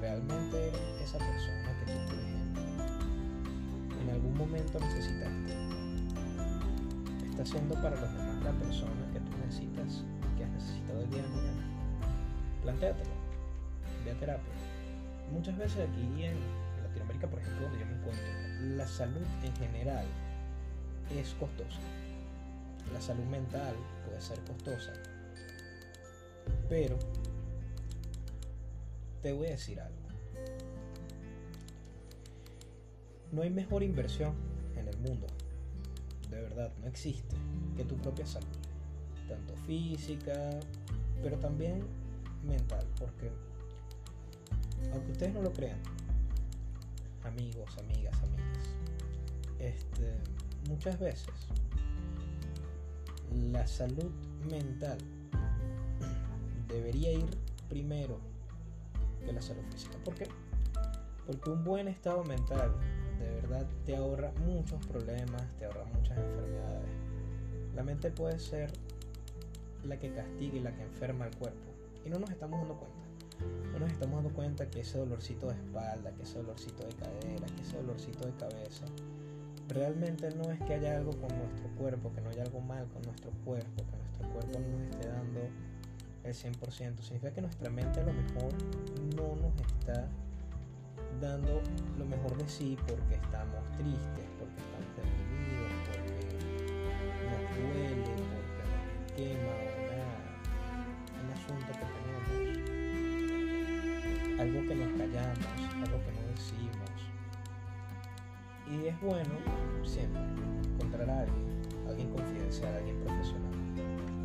Realmente 0.00 0.68
eres 0.68 0.80
esa 1.04 1.18
persona 1.18 1.78
que 1.78 1.92
tú, 1.92 1.98
por 2.10 2.18
ejemplo, 2.18 2.62
en 4.02 4.10
algún 4.10 4.36
momento 4.36 4.80
necesitaste. 4.80 5.54
Está 7.30 7.46
siendo 7.46 7.74
para 7.76 7.94
los 8.00 8.12
demás 8.12 8.42
la 8.42 8.52
persona 8.52 9.12
que 9.12 9.20
tú 9.20 9.30
necesitas, 9.46 10.02
que 10.36 10.42
has 10.42 10.50
necesitado 10.50 11.02
el 11.02 11.10
día 11.10 11.22
de 11.22 11.28
mañana. 11.28 11.75
Plantéatelo, 12.66 13.10
ve 14.04 14.10
a 14.10 14.14
terapia. 14.18 14.52
Muchas 15.32 15.56
veces 15.56 15.88
aquí 15.88 16.24
en 16.24 16.34
Latinoamérica, 16.82 17.28
por 17.28 17.38
ejemplo, 17.38 17.62
donde 17.62 17.78
yo 17.78 17.86
me 17.86 17.92
encuentro, 17.92 18.24
la 18.76 18.88
salud 18.88 19.24
en 19.44 19.54
general 19.54 20.04
es 21.16 21.32
costosa. 21.34 21.78
La 22.92 23.00
salud 23.00 23.22
mental 23.26 23.76
puede 24.04 24.20
ser 24.20 24.40
costosa. 24.40 24.92
Pero 26.68 26.98
te 29.22 29.32
voy 29.32 29.46
a 29.46 29.50
decir 29.50 29.80
algo. 29.80 29.96
No 33.30 33.42
hay 33.42 33.50
mejor 33.50 33.84
inversión 33.84 34.34
en 34.76 34.88
el 34.88 34.98
mundo. 34.98 35.28
De 36.30 36.40
verdad, 36.40 36.72
no 36.80 36.88
existe 36.88 37.36
que 37.76 37.84
tu 37.84 37.96
propia 37.98 38.26
salud. 38.26 38.48
Tanto 39.28 39.54
física, 39.68 40.58
pero 41.22 41.38
también 41.38 41.84
mental. 42.46 42.84
Porque, 42.98 43.30
aunque 44.92 45.12
ustedes 45.12 45.34
no 45.34 45.42
lo 45.42 45.52
crean, 45.52 45.78
amigos, 47.24 47.76
amigas, 47.78 48.16
amigas, 48.22 48.68
este, 49.58 50.14
muchas 50.68 50.98
veces 50.98 51.32
la 53.52 53.66
salud 53.66 54.10
mental 54.48 54.98
debería 56.68 57.12
ir 57.12 57.26
primero 57.68 58.18
que 59.24 59.32
la 59.32 59.42
salud 59.42 59.62
física. 59.70 59.96
¿Por 60.04 60.14
qué? 60.14 60.28
Porque 61.26 61.50
un 61.50 61.64
buen 61.64 61.88
estado 61.88 62.22
mental 62.24 62.72
de 63.18 63.30
verdad 63.30 63.66
te 63.84 63.96
ahorra 63.96 64.32
muchos 64.44 64.84
problemas, 64.86 65.42
te 65.58 65.64
ahorra 65.64 65.84
muchas 65.84 66.18
enfermedades. 66.18 66.88
La 67.74 67.82
mente 67.82 68.10
puede 68.10 68.38
ser 68.38 68.70
la 69.84 69.98
que 69.98 70.12
castiga 70.12 70.56
y 70.56 70.60
la 70.60 70.74
que 70.74 70.82
enferma 70.82 71.24
al 71.24 71.34
cuerpo. 71.36 71.72
Y 72.06 72.08
no 72.08 72.20
nos 72.20 72.30
estamos 72.30 72.60
dando 72.60 72.76
cuenta. 72.76 72.96
No 73.72 73.80
nos 73.80 73.90
estamos 73.90 74.14
dando 74.22 74.30
cuenta 74.30 74.70
que 74.70 74.80
ese 74.80 74.96
dolorcito 74.98 75.48
de 75.48 75.54
espalda, 75.54 76.12
que 76.12 76.22
ese 76.22 76.38
dolorcito 76.38 76.86
de 76.86 76.94
cadera, 76.94 77.46
que 77.46 77.62
ese 77.62 77.76
dolorcito 77.78 78.26
de 78.26 78.32
cabeza, 78.34 78.84
realmente 79.68 80.30
no 80.36 80.52
es 80.52 80.60
que 80.60 80.74
haya 80.74 80.96
algo 80.98 81.10
con 81.10 81.36
nuestro 81.36 81.68
cuerpo, 81.76 82.12
que 82.14 82.20
no 82.20 82.30
haya 82.30 82.44
algo 82.44 82.60
mal 82.60 82.86
con 82.88 83.02
nuestro 83.02 83.32
cuerpo, 83.44 83.82
que 83.90 83.96
nuestro 83.96 84.28
cuerpo 84.30 84.60
no 84.60 84.68
nos 84.68 84.82
esté 84.82 85.08
dando 85.08 85.40
el 86.22 86.32
100%. 86.32 87.02
Significa 87.02 87.32
que 87.32 87.40
nuestra 87.42 87.70
mente 87.70 88.00
a 88.00 88.04
lo 88.04 88.12
mejor 88.12 88.52
no 89.16 89.34
nos 89.34 89.60
está 89.66 90.08
dando 91.20 91.60
lo 91.98 92.04
mejor 92.04 92.36
de 92.38 92.48
sí 92.48 92.78
porque 92.86 93.16
estamos 93.16 93.64
tristes, 93.78 94.26
porque 94.38 94.60
estamos 94.62 94.94
deprimidos, 94.94 95.72
porque 99.08 99.75
algo 104.38 104.60
que 104.68 104.74
nos 104.74 104.92
callamos, 104.98 105.46
algo 105.74 105.98
que 106.04 106.12
no 106.12 106.22
decimos. 106.34 106.90
Y 108.66 108.88
es 108.88 109.00
bueno 109.00 109.34
siempre 109.84 110.20
encontrar 110.74 111.08
a 111.08 111.20
alguien, 111.20 111.60
alguien 111.88 112.10
confidencial, 112.10 112.74
alguien 112.74 112.98
profesional, 112.98 113.52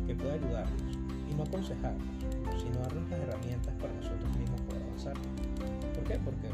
que 0.06 0.14
pueda 0.14 0.34
ayudarnos 0.34 0.98
y 1.30 1.34
no 1.34 1.44
aconsejarnos, 1.44 2.06
sino 2.60 2.78
darnos 2.80 3.08
las 3.10 3.20
herramientas 3.20 3.74
para 3.80 3.92
nosotros 3.94 4.36
mismos 4.36 4.60
poder 4.62 4.82
avanzar. 4.82 5.14
¿Por 5.94 6.04
qué? 6.04 6.18
Porque, 6.18 6.48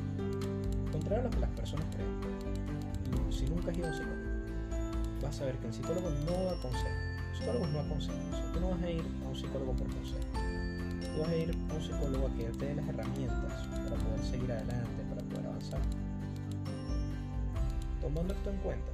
contrario 0.93 1.21
a 1.21 1.25
lo 1.25 1.31
que 1.31 1.41
las 1.41 1.51
personas 1.51 1.87
creen, 1.95 3.33
si 3.33 3.47
nunca 3.47 3.71
has 3.71 3.79
ido 3.79 3.87
a 3.87 3.91
un 3.91 3.97
psicólogo, 3.97 4.29
vas 5.23 5.41
a 5.41 5.45
ver 5.45 5.57
que 5.59 5.67
el 5.67 5.73
psicólogo 5.73 6.11
no 6.11 6.45
da 6.45 6.61
consejos. 6.61 7.09
Los 7.31 7.39
psicólogos 7.39 7.71
no 7.71 7.81
aconsejan. 7.81 8.53
tú 8.53 8.61
no 8.61 8.71
vas 8.71 8.83
a 8.83 8.91
ir 8.91 9.05
a 9.25 9.29
un 9.29 9.37
psicólogo 9.37 9.73
por 9.73 9.89
consejo. 9.89 10.28
Vas 11.19 11.29
a 11.29 11.37
ir 11.37 11.51
a 11.51 11.75
un 11.75 11.83
psicólogo 11.83 12.29
a 12.29 12.35
que 12.37 12.45
te 12.45 12.67
dé 12.67 12.75
las 12.77 12.89
herramientas 12.89 13.67
para 13.67 13.97
poder 13.97 14.25
seguir 14.25 14.53
adelante, 14.53 15.03
para 15.09 15.23
poder 15.23 15.47
avanzar. 15.47 15.81
Tomando 18.01 18.35
esto 18.35 18.51
en 18.51 18.57
cuenta, 18.59 18.93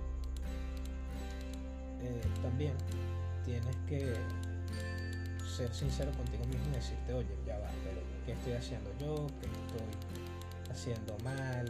eh, 2.00 2.20
también 2.42 2.72
tienes 3.44 3.76
que 3.86 4.14
ser 5.46 5.72
sincero 5.74 6.10
contigo 6.12 6.44
mismo 6.46 6.64
y 6.72 6.76
decirte, 6.76 7.12
oye, 7.12 7.36
ya 7.46 7.58
va, 7.58 7.70
pero 7.84 8.00
¿qué 8.24 8.32
estoy 8.32 8.54
haciendo 8.54 8.90
yo? 8.98 9.26
¿Qué 9.40 9.46
estoy 9.46 10.72
haciendo 10.72 11.16
mal? 11.22 11.66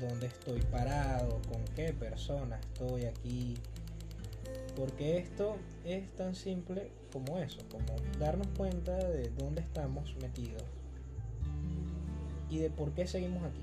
¿Dónde 0.00 0.28
estoy 0.28 0.60
parado? 0.62 1.40
¿Con 1.50 1.64
qué 1.74 1.92
persona 1.92 2.60
estoy 2.60 3.06
aquí? 3.06 3.58
Porque 4.76 5.18
esto 5.18 5.56
es 5.84 6.10
tan 6.16 6.34
simple 6.34 6.90
como 7.12 7.38
eso, 7.38 7.60
como 7.70 7.86
darnos 8.18 8.48
cuenta 8.56 8.96
de 8.96 9.30
dónde 9.30 9.60
estamos 9.60 10.16
metidos 10.20 10.64
y 12.50 12.58
de 12.58 12.70
por 12.70 12.92
qué 12.92 13.06
seguimos 13.06 13.42
aquí. 13.44 13.62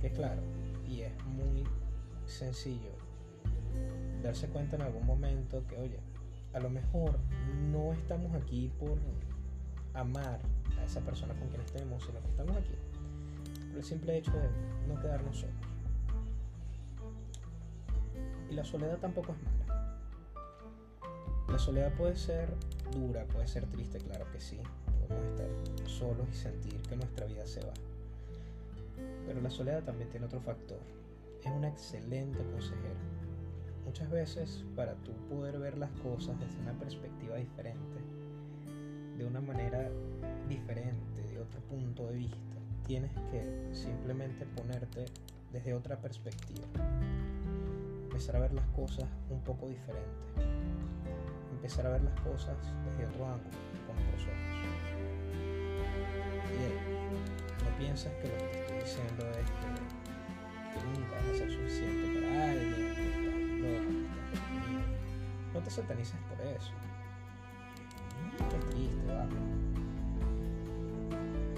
Que 0.00 0.10
claro, 0.10 0.42
y 0.88 1.00
es 1.00 1.12
muy 1.24 1.64
sencillo 2.26 2.92
darse 4.22 4.48
cuenta 4.48 4.76
en 4.76 4.82
algún 4.82 5.06
momento 5.06 5.64
que, 5.68 5.76
oye, 5.76 5.98
a 6.52 6.60
lo 6.60 6.70
mejor 6.70 7.18
no 7.70 7.92
estamos 7.92 8.34
aquí 8.34 8.70
por 8.78 8.98
amar 9.94 10.40
a 10.78 10.84
esa 10.84 11.00
persona 11.00 11.34
con 11.34 11.48
quien 11.48 11.60
estemos, 11.60 12.02
sino 12.04 12.20
que 12.20 12.28
estamos 12.28 12.56
aquí 12.56 12.74
por 13.68 13.78
el 13.78 13.84
simple 13.84 14.18
hecho 14.18 14.32
de 14.32 14.48
no 14.86 15.00
quedarnos 15.00 15.38
solos. 15.38 15.67
Y 18.50 18.54
la 18.54 18.64
soledad 18.64 18.98
tampoco 18.98 19.32
es 19.32 19.38
mala. 19.42 19.98
La 21.48 21.58
soledad 21.58 21.92
puede 21.94 22.16
ser 22.16 22.54
dura, 22.92 23.24
puede 23.26 23.46
ser 23.46 23.66
triste, 23.66 23.98
claro 23.98 24.30
que 24.32 24.40
sí. 24.40 24.58
Podemos 25.08 25.26
estar 25.30 25.88
solos 25.88 26.26
y 26.30 26.34
sentir 26.34 26.80
que 26.82 26.96
nuestra 26.96 27.26
vida 27.26 27.46
se 27.46 27.60
va. 27.60 27.72
Pero 29.26 29.40
la 29.40 29.50
soledad 29.50 29.82
también 29.84 30.10
tiene 30.10 30.26
otro 30.26 30.40
factor. 30.40 30.78
Es 31.44 31.52
una 31.52 31.68
excelente 31.68 32.42
consejera 32.52 32.98
Muchas 33.88 34.10
veces 34.10 34.64
para 34.76 34.92
tú 34.96 35.12
poder 35.30 35.58
ver 35.58 35.78
las 35.78 35.90
cosas 36.02 36.38
desde 36.38 36.60
una 36.60 36.74
perspectiva 36.74 37.36
diferente, 37.36 37.98
de 39.16 39.24
una 39.24 39.40
manera 39.40 39.90
diferente, 40.46 41.22
de 41.22 41.40
otro 41.40 41.58
punto 41.62 42.06
de 42.08 42.16
vista, 42.16 42.58
tienes 42.86 43.10
que 43.30 43.70
simplemente 43.72 44.44
ponerte 44.44 45.06
desde 45.54 45.72
otra 45.72 45.96
perspectiva. 45.96 46.66
Empezar 48.18 48.34
a 48.34 48.40
ver 48.40 48.52
las 48.52 48.66
cosas 48.70 49.04
un 49.30 49.40
poco 49.42 49.68
diferente. 49.68 50.10
Empezar 51.52 51.86
a 51.86 51.90
ver 51.90 52.02
las 52.02 52.20
cosas 52.22 52.56
desde 52.84 53.06
otro 53.06 53.26
ángulo, 53.26 53.56
con 53.86 53.96
otros 53.96 54.22
ojos. 54.26 54.34
Y 56.50 57.62
no 57.62 57.70
piensas 57.78 58.12
que 58.14 58.26
lo 58.26 58.34
que 58.34 58.42
te 58.42 58.58
estoy 58.58 58.78
diciendo 58.80 59.24
es 59.38 59.46
que, 59.46 59.68
que 60.74 60.80
nunca 60.98 61.14
vas 61.14 61.26
a 61.26 61.34
ser 61.36 61.48
suficiente 61.48 62.20
para 62.20 62.50
alguien, 62.50 64.08
no 65.54 65.60
te 65.60 65.70
satanices 65.70 66.18
por 66.28 66.40
eso. 66.44 66.72
Qué 68.50 68.58
triste, 68.72 69.12
va. 69.12 69.28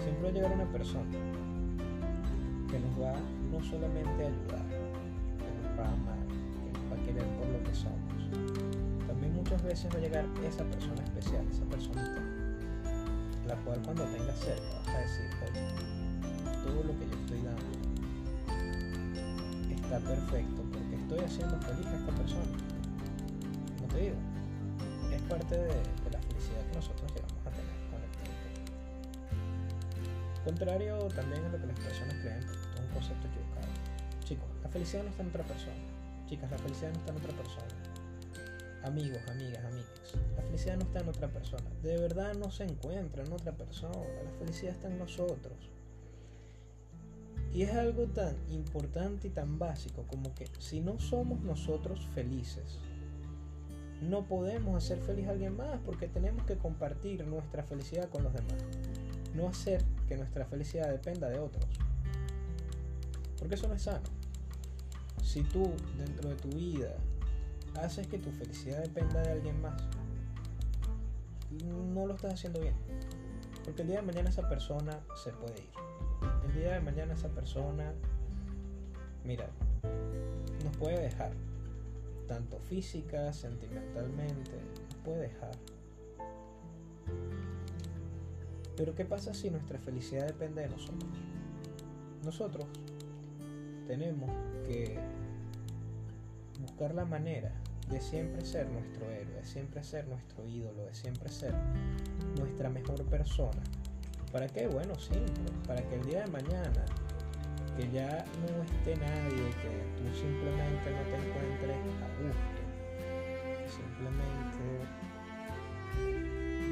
Siempre 0.03 0.23
va 0.23 0.29
a 0.29 0.33
llegar 0.33 0.53
una 0.53 0.71
persona 0.71 1.11
que 2.71 2.79
nos 2.79 3.01
va 3.01 3.15
no 3.51 3.65
solamente 3.65 4.25
a 4.25 4.29
ayudar, 4.29 4.70
muchas 9.51 9.63
veces 9.67 9.93
va 9.93 9.99
a 9.99 10.01
llegar 10.01 10.25
esa 10.47 10.63
persona 10.63 11.03
especial, 11.03 11.45
esa 11.51 11.65
personita, 11.65 12.23
la 13.49 13.57
cual 13.57 13.83
cuando 13.83 14.05
tengas 14.05 14.39
cerca 14.39 14.63
vas 14.87 14.95
a 14.95 14.99
decir, 15.01 15.27
oye, 15.43 15.67
todo 16.63 16.85
lo 16.85 16.97
que 16.97 17.07
yo 17.09 17.15
estoy 17.19 17.43
dando 17.43 17.67
está 19.75 19.99
perfecto 19.99 20.63
porque 20.71 20.95
estoy 20.95 21.19
haciendo 21.19 21.59
feliz 21.63 21.87
a 21.87 21.97
esta 21.97 22.13
persona 22.13 22.71
te 23.91 24.01
digo, 24.03 24.15
es 25.13 25.23
parte 25.23 25.59
de, 25.59 25.67
la 25.67 26.21
felicidad 26.21 26.63
que 26.71 26.77
nosotros 26.77 27.11
llegamos 27.11 27.43
a 27.45 27.51
tener 27.51 27.75
con 27.91 27.99
el 27.99 28.11
tiempo. 28.23 28.39
Contrario 30.45 31.09
también 31.09 31.45
a 31.45 31.49
lo 31.49 31.59
que 31.59 31.67
las 31.67 31.81
personas 31.81 32.15
creen, 32.23 32.39
es 32.39 32.81
un 32.81 32.87
concepto 32.95 33.27
equivocado. 33.27 33.67
Chicos, 34.23 34.47
la 34.63 34.69
felicidad 34.69 35.03
no 35.03 35.09
está 35.11 35.23
en 35.25 35.29
otra 35.31 35.43
persona. 35.43 35.83
Chicas, 36.29 36.49
la 36.53 36.59
felicidad 36.59 36.93
no 36.93 36.99
está 37.01 37.11
en 37.11 37.19
otra 37.19 37.33
persona. 37.33 38.00
Amigos, 38.83 39.21
amigas, 39.29 39.63
amigas, 39.65 39.91
la 40.37 40.43
felicidad 40.43 40.77
no 40.77 40.85
está 40.85 41.01
en 41.01 41.09
otra 41.09 41.29
persona. 41.29 41.65
De 41.83 41.99
verdad 41.99 42.35
no 42.35 42.51
se 42.51 42.65
encuentra 42.65 43.23
en 43.23 43.33
otra 43.33 43.53
persona. 43.53 43.99
La 44.25 44.31
felicidad 44.39 44.73
está 44.73 44.89
en 44.89 44.99
nosotros. 44.99 45.71
Y 47.53 47.63
es 47.63 47.73
algo 47.75 48.07
tan 48.07 48.37
importante 48.51 49.29
y 49.29 49.31
tan 49.31 49.59
básico 49.59 50.05
como 50.07 50.35
que 50.35 50.47
si 50.59 50.81
no 50.81 50.99
somos 50.99 51.41
nosotros 51.41 52.07
felices, 52.15 52.79
no 54.01 54.25
podemos 54.27 54.83
hacer 54.83 54.99
feliz 55.03 55.27
a 55.27 55.33
alguien 55.33 55.57
más 55.57 55.79
porque 55.85 56.09
tenemos 56.09 56.47
que 56.47 56.57
compartir 56.57 57.27
nuestra 57.27 57.65
felicidad 57.65 58.09
con 58.09 58.25
los 58.25 58.33
demás. 58.33 58.55
No 59.35 59.49
hacer 59.49 59.85
que 60.09 60.17
nuestra 60.17 60.47
felicidad 60.47 60.89
dependa 60.89 61.29
de 61.29 61.39
otros. 61.39 61.67
Porque 63.39 63.57
eso 63.57 63.69
no 63.69 63.75
es 63.75 63.83
sano. 63.83 64.09
Si 65.23 65.43
tú 65.43 65.71
dentro 65.99 66.31
de 66.31 66.37
tu 66.37 66.49
vida 66.49 66.97
haces 67.77 68.07
que 68.07 68.19
tu 68.19 68.31
felicidad 68.31 68.83
dependa 68.83 69.21
de 69.23 69.33
alguien 69.33 69.61
más, 69.61 69.83
no 71.65 72.07
lo 72.07 72.15
estás 72.15 72.35
haciendo 72.35 72.61
bien. 72.61 72.75
Porque 73.65 73.83
el 73.83 73.89
día 73.89 73.97
de 73.97 74.07
mañana 74.07 74.31
esa 74.31 74.49
persona 74.49 75.01
se 75.23 75.33
puede 75.33 75.55
ir. 75.61 75.71
El 76.47 76.55
día 76.55 76.73
de 76.75 76.81
mañana 76.81 77.15
esa 77.15 77.29
persona, 77.29 77.93
mira, 79.25 79.49
nos 80.65 80.77
puede 80.77 81.01
dejar 81.01 81.33
tanto 82.27 82.59
física, 82.61 83.33
sentimentalmente, 83.33 84.53
puede 85.05 85.23
dejar. 85.23 85.53
Pero 88.77 88.95
¿qué 88.95 89.05
pasa 89.05 89.35
si 89.35 89.51
nuestra 89.51 89.79
felicidad 89.79 90.27
depende 90.27 90.63
de 90.63 90.69
nosotros? 90.69 91.11
Nosotros 92.25 92.67
tenemos 93.87 94.31
que 94.67 94.99
buscar 96.61 96.95
la 96.95 97.05
manera 97.05 97.53
de 97.89 98.01
siempre 98.01 98.45
ser 98.45 98.69
nuestro 98.71 99.11
héroe, 99.11 99.35
de 99.35 99.45
siempre 99.45 99.83
ser 99.83 100.07
nuestro 100.07 100.47
ídolo, 100.47 100.85
de 100.87 100.95
siempre 100.95 101.29
ser 101.29 101.55
nuestra 102.39 102.71
mejor 102.71 103.05
persona. 103.07 103.63
¿Para 104.33 104.47
qué? 104.47 104.69
Bueno, 104.69 104.95
simple, 104.99 105.51
para 105.67 105.83
que 105.83 105.97
el 105.97 106.05
día 106.07 106.25
de 106.25 106.31
mañana 106.31 106.85
que 107.77 107.91
ya 107.91 108.25
no 108.41 108.63
esté 108.63 108.95
nadie, 108.97 109.51
que 109.63 109.71
tú 109.97 110.15
simplemente 110.15 110.91
no 110.91 111.03
te 111.03 111.17
encuentres 111.17 111.77
a 112.01 112.09
gusto, 112.23 112.61
simplemente 113.67 114.65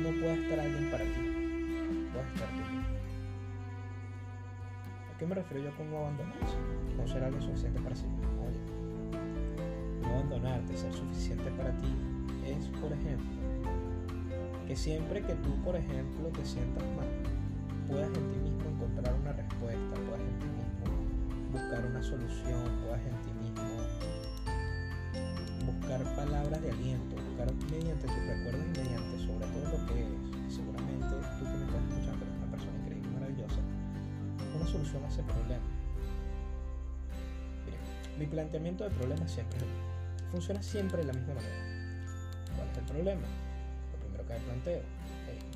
no 0.03 0.11
pueda 0.21 0.35
estar 0.35 0.61
alguien 0.61 0.91
para 0.91 1.05
ti, 1.05 2.11
puedes 2.13 2.29
estar 2.35 2.49
tú. 2.49 2.55
¿A 5.13 5.19
qué 5.19 5.27
me 5.27 5.35
refiero 5.35 5.65
yo 5.65 5.77
con 5.77 5.89
abandonarse? 5.95 6.57
No 6.97 7.09
ser 7.09 7.25
alguien 7.25 7.43
suficiente 7.43 7.81
para 7.81 7.97
sí 7.97 8.07
mismo. 8.07 8.47
Oye, 8.47 8.78
abandonarte, 10.11 10.77
ser 10.77 10.93
suficiente 10.93 11.51
para 11.53 11.71
ti 11.79 11.95
es, 12.47 12.67
por 12.81 12.93
ejemplo, 12.93 13.39
que 14.67 14.77
siempre 14.77 15.23
que 15.23 15.35
tú, 15.35 15.55
por 15.65 15.77
ejemplo, 15.77 16.29
te 16.29 16.45
sientas 16.45 16.85
mal, 16.97 17.09
puedas 17.89 18.09
en 18.09 18.29
ti 18.29 18.39
mismo 18.39 18.69
encontrar 18.69 19.15
una 19.15 19.33
respuesta, 19.33 19.95
puedas 20.07 20.21
en 20.21 20.39
ti 20.39 20.47
mismo 20.47 20.69
buscar 21.53 21.85
una 21.87 22.03
solución, 22.03 22.65
puedas 22.85 23.01
en 23.01 23.17
ti 23.23 23.33
mismo 23.41 23.65
buscar 25.65 26.05
palabras 26.17 26.63
de 26.63 26.71
aliento, 26.71 27.17
buscar 27.17 27.49
mediante 27.71 28.07
tus 28.07 28.27
recuerdos 28.27 28.67
y 28.67 28.81
mediante 28.81 29.19
sobre 29.27 29.47
todo 29.47 29.79
lo 29.79 29.87
que 29.87 30.03
es, 30.03 30.55
seguramente 30.55 31.07
tú 31.39 31.45
que 31.45 31.57
me 31.57 31.65
estás 31.65 31.83
escuchando 31.89 32.25
eres 32.25 32.37
una 32.37 32.51
persona 32.51 32.79
increíble, 32.79 33.11
maravillosa, 33.11 33.61
una 34.57 34.67
solución 34.67 35.05
a 35.05 35.09
ese 35.09 35.23
problema. 35.23 35.65
Mi 38.19 38.27
planteamiento 38.27 38.85
de 38.85 38.91
problemas 38.91 39.31
siempre 39.31 39.61
funciona 40.31 40.63
siempre 40.63 40.99
de 40.99 41.05
la 41.05 41.13
misma 41.13 41.35
manera. 41.35 41.57
¿Cuál 42.57 42.69
es 42.71 42.79
el 42.79 42.85
problema? 42.85 43.27
Lo 43.93 43.99
primero 44.01 44.27
que 44.27 44.33
me 44.35 44.41
planteo, 44.41 44.83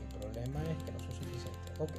mi 0.00 0.18
problema 0.18 0.62
es 0.62 0.82
que 0.84 0.92
no 0.92 0.98
soy 1.00 1.14
suficiente. 1.14 1.58
Ok. 1.78 1.90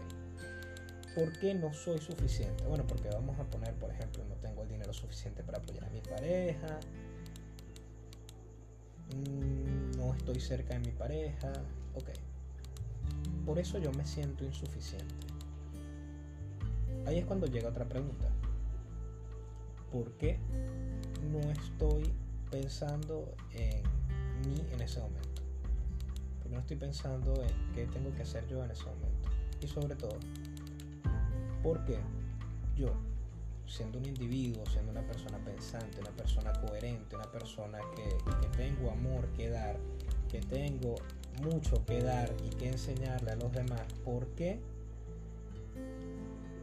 ¿Por 1.15 1.31
qué 1.39 1.53
no 1.53 1.71
soy 1.73 1.99
suficiente? 1.99 2.65
Bueno, 2.65 2.86
porque 2.88 3.07
vamos 3.09 3.38
a 3.39 3.43
poner, 3.43 3.73
por 3.75 3.91
ejemplo, 3.91 4.23
no 4.25 4.36
tengo 4.36 4.63
el 4.63 4.69
dinero 4.69 4.93
suficiente 4.93 5.43
para 5.43 5.59
apoyar 5.59 5.86
a 5.86 5.89
mi 5.89 6.01
pareja, 6.01 6.79
mm, 9.15 9.97
no 9.97 10.15
estoy 10.15 10.39
cerca 10.39 10.73
de 10.73 10.79
mi 10.79 10.91
pareja, 10.91 11.53
ok. 11.93 12.09
Por 13.45 13.59
eso 13.59 13.77
yo 13.77 13.91
me 13.91 14.05
siento 14.05 14.43
insuficiente. 14.43 15.13
Ahí 17.05 17.19
es 17.19 17.25
cuando 17.25 17.45
llega 17.45 17.69
otra 17.69 17.86
pregunta. 17.86 18.29
¿Por 19.91 20.13
qué 20.13 20.39
no 21.31 21.39
estoy 21.51 22.12
pensando 22.53 23.33
en 23.51 23.81
mí 24.45 24.63
en 24.71 24.79
ese 24.79 24.99
momento? 24.99 25.41
Porque 26.37 26.53
no 26.53 26.61
estoy 26.61 26.77
pensando 26.77 27.33
en 27.41 27.73
qué 27.73 27.87
tengo 27.87 28.13
que 28.13 28.21
hacer 28.21 28.47
yo 28.47 28.63
en 28.63 28.69
ese 28.69 28.85
momento. 28.85 29.29
Y 29.59 29.67
sobre 29.67 29.95
todo, 29.95 30.19
porque 31.63 31.97
yo, 32.77 32.93
siendo 33.65 33.97
un 33.97 34.05
individuo, 34.05 34.63
siendo 34.67 34.91
una 34.91 35.01
persona 35.01 35.39
pensante, 35.39 35.99
una 35.99 36.11
persona 36.11 36.53
coherente, 36.61 37.15
una 37.15 37.31
persona 37.31 37.79
que, 37.95 38.15
tengo 38.55 38.91
amor 38.91 39.27
que 39.29 39.49
dar, 39.49 39.79
que 40.29 40.39
tengo 40.41 40.95
mucho 41.41 41.83
que 41.85 42.03
dar 42.03 42.31
y 42.45 42.49
que 42.55 42.69
enseñarle 42.69 43.31
a 43.31 43.35
los 43.35 43.51
demás, 43.51 43.81
¿por 44.05 44.27
qué 44.35 44.59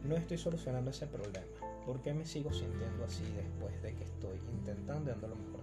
no 0.07 0.15
estoy 0.15 0.37
solucionando 0.37 0.91
ese 0.91 1.07
problema? 1.07 1.45
¿Por 1.85 2.01
qué 2.01 2.13
me 2.13 2.25
sigo 2.25 2.53
sintiendo 2.53 3.03
así 3.03 3.25
después 3.35 3.81
de 3.81 3.93
que 3.93 4.05
estoy 4.05 4.39
intentando 4.53 5.11
dando 5.11 5.27
lo 5.27 5.35
mejor 5.35 5.60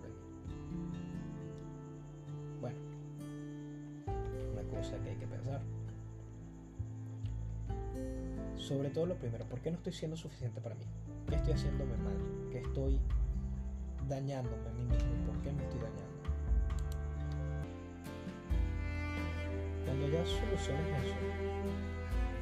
cosa 4.88 5.03
que 5.03 5.11
hay 5.11 5.16
que 5.16 5.27
pensar 5.27 5.61
sobre 8.57 8.90
todo 8.90 9.07
lo 9.07 9.14
primero, 9.16 9.44
¿por 9.46 9.61
qué 9.61 9.70
no 9.70 9.77
estoy 9.77 9.92
siendo 9.92 10.16
suficiente 10.16 10.61
para 10.61 10.74
mí? 10.74 10.85
¿Qué 11.29 11.37
estoy 11.37 11.53
haciéndome 11.55 11.96
mal? 11.98 12.16
¿Qué 12.51 12.59
estoy 12.59 13.01
dañándome 14.09 14.68
a 14.68 14.72
mí 14.72 14.85
mismo? 14.85 15.14
¿Por 15.27 15.40
qué 15.42 15.53
me 15.53 15.62
estoy 15.62 15.81
dañando? 15.81 16.18
Cuando 19.87 20.09
ya 20.09 20.27
soluciones 20.27 21.05
eso, 21.05 21.16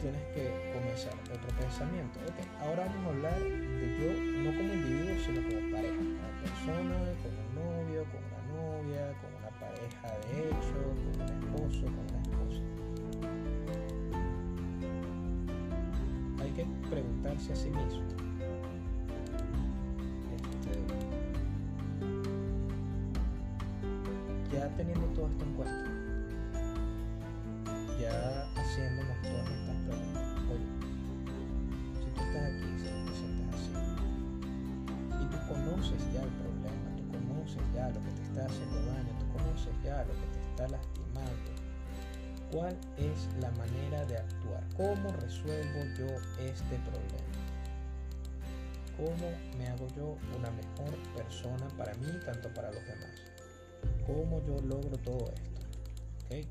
tienes 0.00 0.22
que 0.34 0.72
comenzar 0.74 1.14
otro 1.30 1.50
pensamiento. 1.60 2.18
Ok, 2.26 2.38
ahora 2.60 2.86
vamos 2.86 3.06
a 3.06 3.08
hablar 3.10 3.40
de 3.40 3.86
yo 3.98 4.10
no 4.42 4.56
como 4.56 4.74
individuo, 4.74 5.14
sino 5.24 5.40
como 5.46 5.60
pareja, 5.76 5.96
como 5.96 6.42
persona, 6.42 6.96
como 7.22 7.40
novio, 7.54 8.04
con 8.10 8.20
una 8.26 8.42
novia, 8.50 9.14
con 9.20 9.30
una 9.34 9.45
pareja 9.76 10.08
de 10.28 10.48
hecho, 10.48 10.78
con 11.14 11.22
un 11.22 11.28
esposo, 11.42 11.84
con 11.86 12.04
una 12.10 12.26
que 16.54 16.64
preguntarse 16.88 17.52
a 17.52 17.56
sí 17.56 17.68
mismo. 17.68 18.02
Este, 20.34 20.72
ya 24.54 24.68
teniendo 24.76 25.06
todo 25.08 25.26
esto 25.26 25.44
en 25.44 25.52
cuenta, 25.52 25.84
ya 28.00 28.48
ya 39.84 40.04
lo 40.04 40.12
que 40.12 40.26
te 40.32 40.50
está 40.50 40.68
lastimando, 40.68 41.56
¿Cuál 42.52 42.76
es 42.96 43.28
la 43.40 43.50
manera 43.52 44.04
de 44.04 44.18
actuar? 44.18 44.62
¿Cómo 44.76 45.10
resuelvo 45.20 45.80
yo 45.98 46.06
este 46.38 46.78
problema? 46.78 47.36
¿Cómo 48.96 49.30
me 49.58 49.66
hago 49.66 49.88
yo 49.96 50.16
una 50.36 50.50
mejor 50.50 50.96
persona 51.16 51.66
para 51.76 51.92
mí, 51.94 52.06
tanto 52.24 52.48
para 52.54 52.70
los 52.70 52.82
demás? 52.86 53.10
¿Cómo 54.06 54.40
yo 54.46 54.60
logro 54.62 54.96
todo 54.98 55.32
esto? 55.34 55.60
¿Okay? 56.24 56.46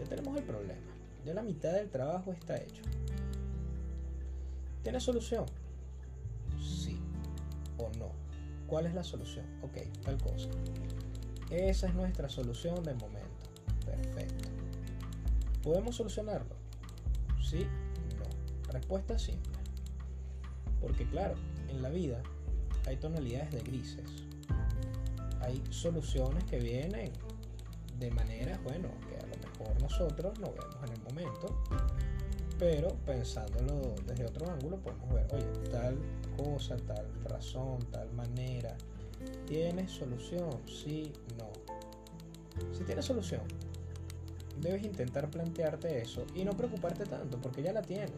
Ya 0.00 0.04
tenemos 0.08 0.36
el 0.36 0.44
problema. 0.44 0.92
Ya 1.24 1.32
la 1.32 1.42
mitad 1.42 1.72
del 1.72 1.88
trabajo 1.88 2.32
está 2.32 2.56
hecho. 2.56 2.82
¿Tiene 4.82 5.00
solución? 5.00 5.46
Sí 6.60 7.00
o 7.78 7.88
no. 7.98 8.10
¿Cuál 8.66 8.86
es 8.86 8.94
la 8.94 9.04
solución? 9.04 9.46
Ok, 9.62 9.78
tal 10.04 10.20
cosa. 10.20 10.48
Esa 11.50 11.86
es 11.86 11.94
nuestra 11.94 12.28
solución 12.28 12.82
de 12.82 12.94
momento. 12.94 13.28
Perfecto. 13.84 14.48
¿Podemos 15.62 15.96
solucionarlo? 15.96 16.54
Sí, 17.42 17.66
no. 18.18 18.72
Respuesta 18.72 19.18
simple. 19.18 19.52
Porque 20.80 21.08
claro, 21.08 21.34
en 21.68 21.82
la 21.82 21.88
vida 21.88 22.22
hay 22.86 22.96
tonalidades 22.96 23.50
de 23.52 23.60
grises. 23.60 24.24
Hay 25.40 25.62
soluciones 25.70 26.44
que 26.44 26.58
vienen 26.58 27.12
de 27.98 28.10
manera, 28.10 28.58
bueno, 28.64 28.88
que 29.08 29.16
a 29.16 29.26
lo 29.26 29.36
mejor 29.36 29.82
nosotros 29.82 30.38
no 30.40 30.52
vemos 30.52 30.76
en 30.84 30.92
el 30.92 31.02
momento, 31.02 31.62
pero 32.58 32.88
pensándolo 33.06 33.94
desde 34.06 34.26
otro 34.26 34.50
ángulo 34.50 34.78
podemos 34.78 35.12
ver, 35.12 35.26
oye, 35.32 35.70
tal 35.70 35.98
cosa, 36.36 36.76
tal 36.76 37.06
razón, 37.24 37.78
tal 37.90 38.12
manera, 38.12 38.76
¿tiene 39.46 39.88
solución? 39.88 40.50
Sí, 40.66 41.12
no. 41.38 41.50
Si 42.72 42.84
tiene 42.84 43.02
solución, 43.02 43.42
debes 44.60 44.84
intentar 44.84 45.30
plantearte 45.30 46.00
eso 46.00 46.24
y 46.34 46.44
no 46.44 46.52
preocuparte 46.52 47.04
tanto 47.04 47.40
porque 47.40 47.62
ya 47.62 47.72
la 47.72 47.82
tienes. 47.82 48.12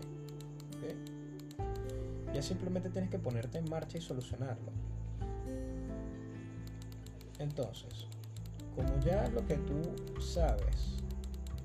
Ya 2.33 2.43
simplemente 2.43 2.91
tienes 2.91 3.11
que 3.11 3.19
ponerte 3.19 3.59
en 3.59 3.69
marcha 3.69 3.99
y 3.99 4.01
solucionarlo. 4.01 4.71
Entonces, 7.39 8.07
como 8.75 8.99
ya 9.01 9.29
lo 9.29 9.45
que 9.47 9.57
tú 9.57 10.21
sabes 10.21 10.99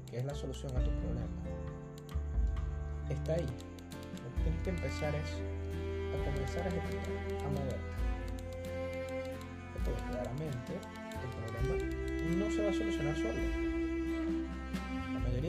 que 0.09 0.17
es 0.17 0.25
la 0.25 0.33
solución 0.33 0.71
a 0.77 0.83
tu 0.83 0.89
problema 0.91 1.27
está 3.09 3.33
ahí, 3.33 3.45
lo 3.45 4.35
que 4.35 4.43
tienes 4.43 4.61
que 4.63 4.69
empezar 4.69 5.13
es 5.15 5.29
a 6.13 6.23
comenzar 6.23 6.63
a 6.63 6.69
ejecutar, 6.69 7.45
a 7.45 7.49
moverte. 7.49 8.02
El 10.47 11.29
problema 11.37 12.45
no 12.45 12.51
se 12.51 12.63
va 12.63 12.69
a 12.69 12.73
solucionar 12.73 13.15
solo 13.15 13.83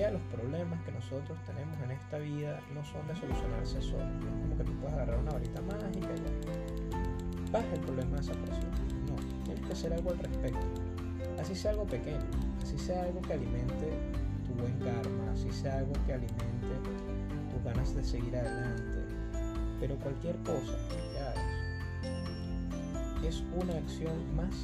de 0.02 0.10
los 0.10 0.22
problemas 0.22 0.80
que 0.82 0.92
nosotros 0.92 1.38
tenemos 1.46 1.80
en 1.82 1.92
esta 1.92 2.18
vida 2.18 2.60
no 2.74 2.84
son 2.84 3.06
de 3.06 3.14
solucionarse 3.14 3.80
solos. 3.80 4.06
No 4.20 4.28
es 4.28 4.42
como 4.42 4.58
que 4.58 4.64
tú 4.64 4.72
puedas 4.80 4.94
agarrar 4.94 5.18
una 5.20 5.32
varita 5.32 5.62
mágica 5.62 6.08
y. 6.16 7.50
Baja 7.52 7.72
el 7.72 7.80
problema 7.80 8.16
de 8.16 8.20
esa 8.20 8.32
persona. 8.32 8.76
No, 9.08 9.44
tienes 9.44 9.64
que 9.64 9.72
hacer 9.72 9.92
algo 9.92 10.10
al 10.10 10.18
respecto. 10.18 10.66
Así 11.40 11.54
sea 11.54 11.70
algo 11.70 11.84
pequeño, 11.84 12.18
así 12.62 12.78
sea 12.78 13.04
algo 13.04 13.20
que 13.22 13.32
alimente 13.34 13.90
tu 14.46 14.54
buen 14.60 14.76
karma, 14.78 15.32
así 15.32 15.50
sea 15.52 15.78
algo 15.78 15.92
que 16.06 16.14
alimente 16.14 16.74
tus 17.52 17.62
ganas 17.64 17.94
de 17.94 18.02
seguir 18.02 18.36
adelante. 18.36 19.04
Pero 19.80 19.96
cualquier 19.96 20.36
cosa 20.38 20.76
que 20.88 21.20
hagas 21.20 21.38
es 23.24 23.42
una 23.54 23.76
acción 23.76 24.36
más 24.36 24.54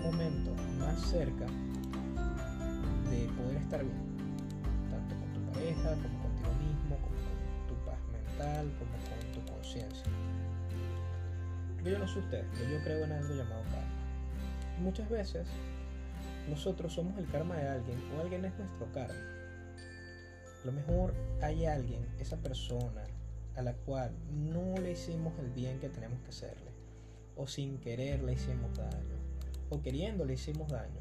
momento 0.00 0.54
más 0.78 1.00
cerca 1.00 1.46
de 3.10 3.28
poder 3.36 3.56
estar 3.58 3.84
bien 3.84 4.10
como 6.02 6.22
contigo 6.22 6.54
mismo, 6.54 6.96
como 6.96 7.16
con 7.16 7.66
tu 7.68 7.74
paz 7.84 7.98
mental, 8.12 8.72
como 8.78 8.92
con 8.92 9.32
tu 9.32 9.52
conciencia. 9.52 10.04
Yo 11.84 11.98
no 11.98 12.08
sé 12.08 12.18
usted, 12.18 12.44
pero 12.52 12.70
yo 12.70 12.82
creo 12.84 13.04
en 13.04 13.12
algo 13.12 13.34
llamado 13.34 13.62
karma. 13.64 14.82
muchas 14.82 15.08
veces 15.08 15.46
nosotros 16.48 16.92
somos 16.92 17.18
el 17.18 17.26
karma 17.26 17.56
de 17.56 17.68
alguien 17.68 17.98
o 18.16 18.20
alguien 18.20 18.44
es 18.44 18.58
nuestro 18.58 18.90
karma. 18.92 19.14
A 20.62 20.66
lo 20.66 20.72
mejor 20.72 21.14
hay 21.40 21.66
alguien, 21.66 22.06
esa 22.18 22.36
persona, 22.36 23.02
a 23.56 23.62
la 23.62 23.72
cual 23.72 24.12
no 24.30 24.74
le 24.80 24.92
hicimos 24.92 25.38
el 25.38 25.50
bien 25.50 25.78
que 25.78 25.88
tenemos 25.88 26.20
que 26.20 26.28
hacerle, 26.28 26.70
o 27.36 27.46
sin 27.46 27.78
querer 27.78 28.22
le 28.22 28.34
hicimos 28.34 28.76
daño, 28.76 29.19
o 29.70 29.80
queriendo 29.80 30.24
le 30.24 30.34
hicimos 30.34 30.68
daño, 30.68 31.00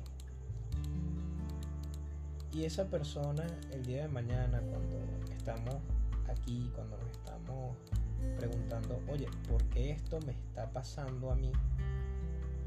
y 2.51 2.65
esa 2.65 2.85
persona 2.85 3.45
el 3.71 3.85
día 3.85 4.03
de 4.03 4.07
mañana, 4.07 4.59
cuando 4.61 4.97
estamos 5.31 5.75
aquí, 6.27 6.71
cuando 6.73 6.97
nos 6.97 7.11
estamos 7.11 7.75
preguntando, 8.37 9.01
oye, 9.07 9.27
¿por 9.47 9.63
qué 9.65 9.91
esto 9.91 10.19
me 10.25 10.31
está 10.33 10.71
pasando 10.71 11.31
a 11.31 11.35
mí? 11.35 11.51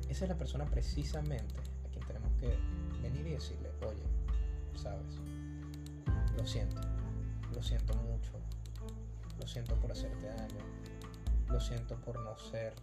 Esa 0.08 0.24
es 0.24 0.28
la 0.30 0.36
persona 0.36 0.64
precisamente 0.66 1.56
a 1.84 1.88
quien 1.90 2.06
tenemos 2.06 2.30
que 2.40 2.56
venir 3.02 3.26
y 3.26 3.30
decirle, 3.32 3.70
oye, 3.80 4.02
sabes, 4.80 5.16
lo 6.36 6.46
siento, 6.46 6.80
lo 7.54 7.62
siento 7.62 7.94
mucho, 7.96 8.32
lo 9.38 9.46
siento 9.46 9.74
por 9.76 9.92
hacerte 9.92 10.26
daño, 10.26 10.60
lo 11.52 11.60
siento 11.60 11.96
por 11.96 12.18
no 12.20 12.36
ser 12.38 12.74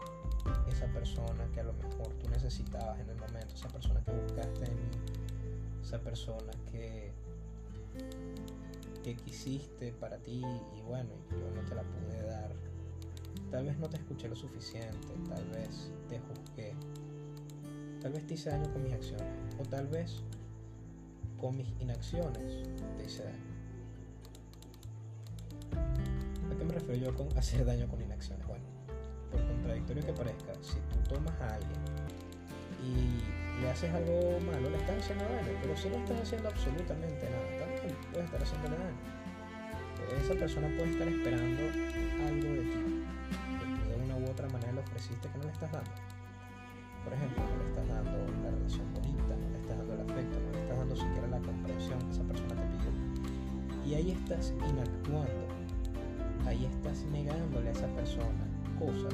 esa 0.72 0.86
persona 0.88 1.50
que 1.54 1.60
a 1.60 1.64
lo 1.64 1.74
mejor 1.74 2.14
tú 2.20 2.30
necesitabas 2.30 3.00
en 3.00 3.10
el 3.10 3.18
momento, 3.18 3.56
esa 3.56 3.70
persona 3.70 4.02
que 4.04 4.12
buscaste 4.12 4.66
en 4.66 4.76
mí 4.76 4.90
esa 5.82 6.00
persona 6.00 6.52
que 6.72 7.12
que 9.04 9.16
quisiste 9.16 9.92
para 9.94 10.18
ti 10.18 10.44
y 10.76 10.82
bueno, 10.82 11.10
yo 11.32 11.50
no 11.56 11.68
te 11.68 11.74
la 11.74 11.84
pude 11.84 12.22
dar. 12.28 12.54
Tal 13.50 13.66
vez 13.66 13.78
no 13.80 13.90
te 13.90 13.98
escuché 13.98 14.28
lo 14.28 14.36
suficiente, 14.36 15.08
tal 15.28 15.44
vez 15.50 15.92
te 16.08 16.20
juzgué, 16.20 16.74
tal 18.02 18.14
vez 18.14 18.28
te 18.28 18.34
hice 18.36 18.50
daño 18.50 18.72
con 18.72 18.84
mis 18.84 18.94
acciones 18.94 19.56
o 19.58 19.64
tal 19.64 19.88
vez 19.88 20.22
con 21.40 21.58
mis 21.58 21.70
inacciones 21.80 22.70
te 22.98 23.06
hice 23.06 23.24
daño. 23.24 23.49
¿A 26.90 26.92
qué 26.92 26.98
me 26.98 27.06
refiero 27.06 27.12
yo 27.12 27.16
con 27.16 27.38
hacer 27.38 27.66
daño 27.66 27.88
con 27.88 28.02
inacciones? 28.02 28.48
Bueno, 28.48 28.66
por 29.30 29.46
contradictorio 29.46 30.04
que 30.08 30.14
parezca, 30.14 30.54
si 30.62 30.78
tú 30.90 31.14
tomas 31.14 31.40
a 31.40 31.54
alguien 31.54 31.78
y 32.82 33.62
le 33.62 33.70
haces 33.70 33.94
algo 33.94 34.40
malo, 34.42 34.72
le 34.72 34.78
estás 34.78 34.98
haciendo 34.98 35.24
daño, 35.26 35.54
pero 35.62 35.78
si 35.78 35.90
no 35.90 35.98
estás 35.98 36.22
haciendo 36.22 36.50
absolutamente 36.50 37.30
nada, 37.30 37.46
también 37.62 37.96
puedes 38.12 38.26
estar 38.26 38.42
haciéndole 38.42 38.78
daño. 38.78 39.06
Esa 40.18 40.34
persona 40.34 40.68
puede 40.70 40.90
estar 40.90 41.08
esperando 41.08 41.62
algo 42.26 42.50
de 42.58 42.64
ti, 42.74 42.82
que 43.86 43.90
de 43.90 44.04
una 44.06 44.18
u 44.18 44.32
otra 44.32 44.50
manera 44.50 44.72
le 44.72 44.82
ofreciste 44.82 45.30
que 45.30 45.38
no 45.38 45.44
le 45.44 45.52
estás 45.52 45.72
dando. 45.72 45.92
Por 47.04 47.14
ejemplo, 47.14 47.44
no 47.46 47.64
le 47.64 47.70
estás 47.70 47.88
dando 47.88 48.18
una 48.34 48.50
relación 48.50 48.94
bonita, 48.96 49.36
no 49.38 49.50
le 49.54 49.60
estás 49.62 49.78
dando 49.78 49.94
el 49.94 50.02
afecto, 50.10 50.40
no 50.42 50.52
le 50.52 50.60
estás 50.64 50.78
dando 50.78 50.96
siquiera 50.96 51.28
la 51.28 51.40
comprensión 51.40 52.00
que 52.02 52.12
esa 52.18 52.24
persona 52.24 52.56
te 52.58 52.66
pidió. 52.66 52.92
Y 53.86 53.94
ahí 53.94 54.12
estás 54.12 54.54
inactuando, 54.58 55.59
ahí 56.50 56.66
estás 56.66 57.06
negándole 57.12 57.70
a 57.70 57.72
esa 57.72 57.88
persona 57.90 58.44
cosas 58.80 59.14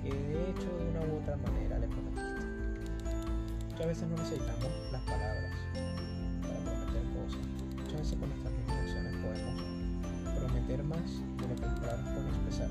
que 0.00 0.14
de 0.14 0.50
hecho 0.50 0.70
de 0.78 0.90
una 0.90 1.00
u 1.00 1.18
otra 1.18 1.36
manera 1.38 1.78
le 1.78 1.88
prometiste. 1.88 2.46
Muchas 3.70 3.86
veces 3.86 4.08
no 4.08 4.16
necesitamos 4.16 4.70
las 4.92 5.02
palabras 5.02 5.52
para 6.42 6.58
prometer 6.60 7.02
cosas. 7.18 7.46
Muchas 7.74 7.98
veces 7.98 8.18
con 8.18 8.28
nuestras 8.28 8.52
mismas 8.54 8.74
podemos 9.26 9.62
prometer 10.38 10.84
más 10.84 11.10
de 11.36 11.48
lo 11.48 11.54
que 11.56 11.66
las 11.66 11.80
palabras 11.80 12.26
expresar. 12.28 12.70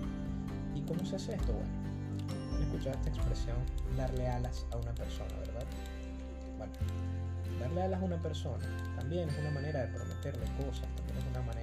¿Y 0.73 0.81
cómo 0.81 1.03
se 1.03 1.17
hace 1.17 1.35
esto? 1.35 1.51
Bueno, 1.51 1.69
han 2.55 2.63
escuchado 2.63 2.95
esta 2.95 3.09
expresión 3.09 3.57
darle 3.97 4.27
alas 4.27 4.65
a 4.71 4.77
una 4.77 4.93
persona, 4.93 5.35
¿verdad? 5.39 5.65
Bueno, 6.57 6.73
darle 7.59 7.81
alas 7.81 8.01
a 8.01 8.05
una 8.05 8.21
persona 8.21 8.65
también 8.95 9.27
es 9.27 9.37
una 9.37 9.51
manera 9.51 9.81
de 9.81 9.87
prometerle 9.87 10.45
cosas, 10.63 10.87
también 10.95 11.17
es 11.17 11.25
una 11.31 11.41
manera 11.41 11.62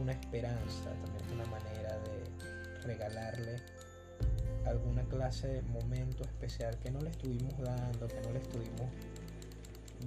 una 0.00 0.12
esperanza, 0.12 0.90
también 1.02 1.24
es 1.26 1.32
una 1.32 1.44
manera 1.46 1.98
de 1.98 2.86
regalarle 2.86 3.56
alguna 4.64 5.02
clase 5.04 5.48
de 5.48 5.62
momento 5.62 6.24
especial 6.24 6.78
que 6.78 6.90
no 6.90 7.00
le 7.00 7.10
estuvimos 7.10 7.56
dando, 7.58 8.08
que 8.08 8.20
no 8.22 8.32
le 8.32 8.38
estuvimos 8.38 8.90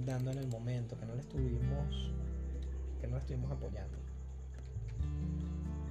dando 0.04 0.32
en 0.32 0.38
el 0.38 0.48
momento, 0.48 0.98
que 0.98 1.06
no 1.06 1.14
le 1.14 1.20
estuvimos, 1.20 2.10
que 3.00 3.06
no 3.06 3.14
le 3.14 3.20
estuvimos 3.20 3.50
apoyando. 3.50 3.96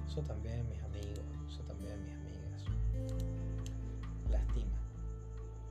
Eso 0.06 0.20
también, 0.22 0.68
mis 0.68 0.82
amigos, 0.82 1.24
eso 1.48 1.62
también, 1.62 2.02
mis 2.04 2.14
amigas, 2.14 2.64
lastima. 4.30 4.78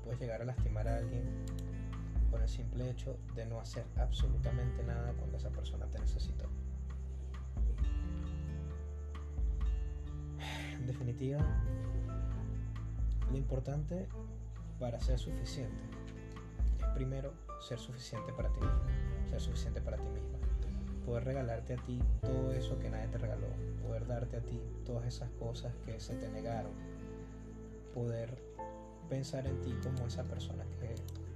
Puedes 0.03 0.19
llegar 0.19 0.41
a 0.41 0.45
lastimar 0.45 0.87
a 0.87 0.97
alguien 0.97 1.23
por 2.31 2.41
el 2.41 2.49
simple 2.49 2.89
hecho 2.89 3.17
de 3.35 3.45
no 3.45 3.59
hacer 3.59 3.85
absolutamente 3.97 4.83
nada 4.83 5.13
cuando 5.13 5.37
esa 5.37 5.49
persona 5.49 5.85
te 5.87 5.99
necesitó. 5.99 6.52
En 10.83 10.87
definitiva, 10.87 11.39
lo 13.31 13.37
importante 13.37 14.05
para 14.81 14.99
ser 14.99 15.17
suficiente 15.17 15.81
es 16.77 16.85
primero 16.93 17.31
ser 17.61 17.79
suficiente 17.79 18.33
para 18.33 18.49
ti 18.49 18.59
mismo, 18.59 19.29
ser 19.29 19.39
suficiente 19.39 19.79
para 19.79 19.95
ti 19.95 20.03
misma. 20.09 20.39
Poder 21.05 21.23
regalarte 21.23 21.75
a 21.75 21.77
ti 21.77 22.01
todo 22.19 22.51
eso 22.51 22.77
que 22.79 22.89
nadie 22.89 23.07
te 23.07 23.17
regaló, 23.17 23.47
poder 23.81 24.05
darte 24.07 24.35
a 24.35 24.41
ti 24.41 24.59
todas 24.85 25.05
esas 25.05 25.29
cosas 25.39 25.73
que 25.85 25.97
se 26.01 26.15
te 26.15 26.27
negaron, 26.27 26.73
poder 27.93 28.37
pensar 29.07 29.47
en 29.47 29.61
ti 29.61 29.73
como 29.81 30.05
esa 30.05 30.23
persona 30.23 30.65
que 30.81 30.95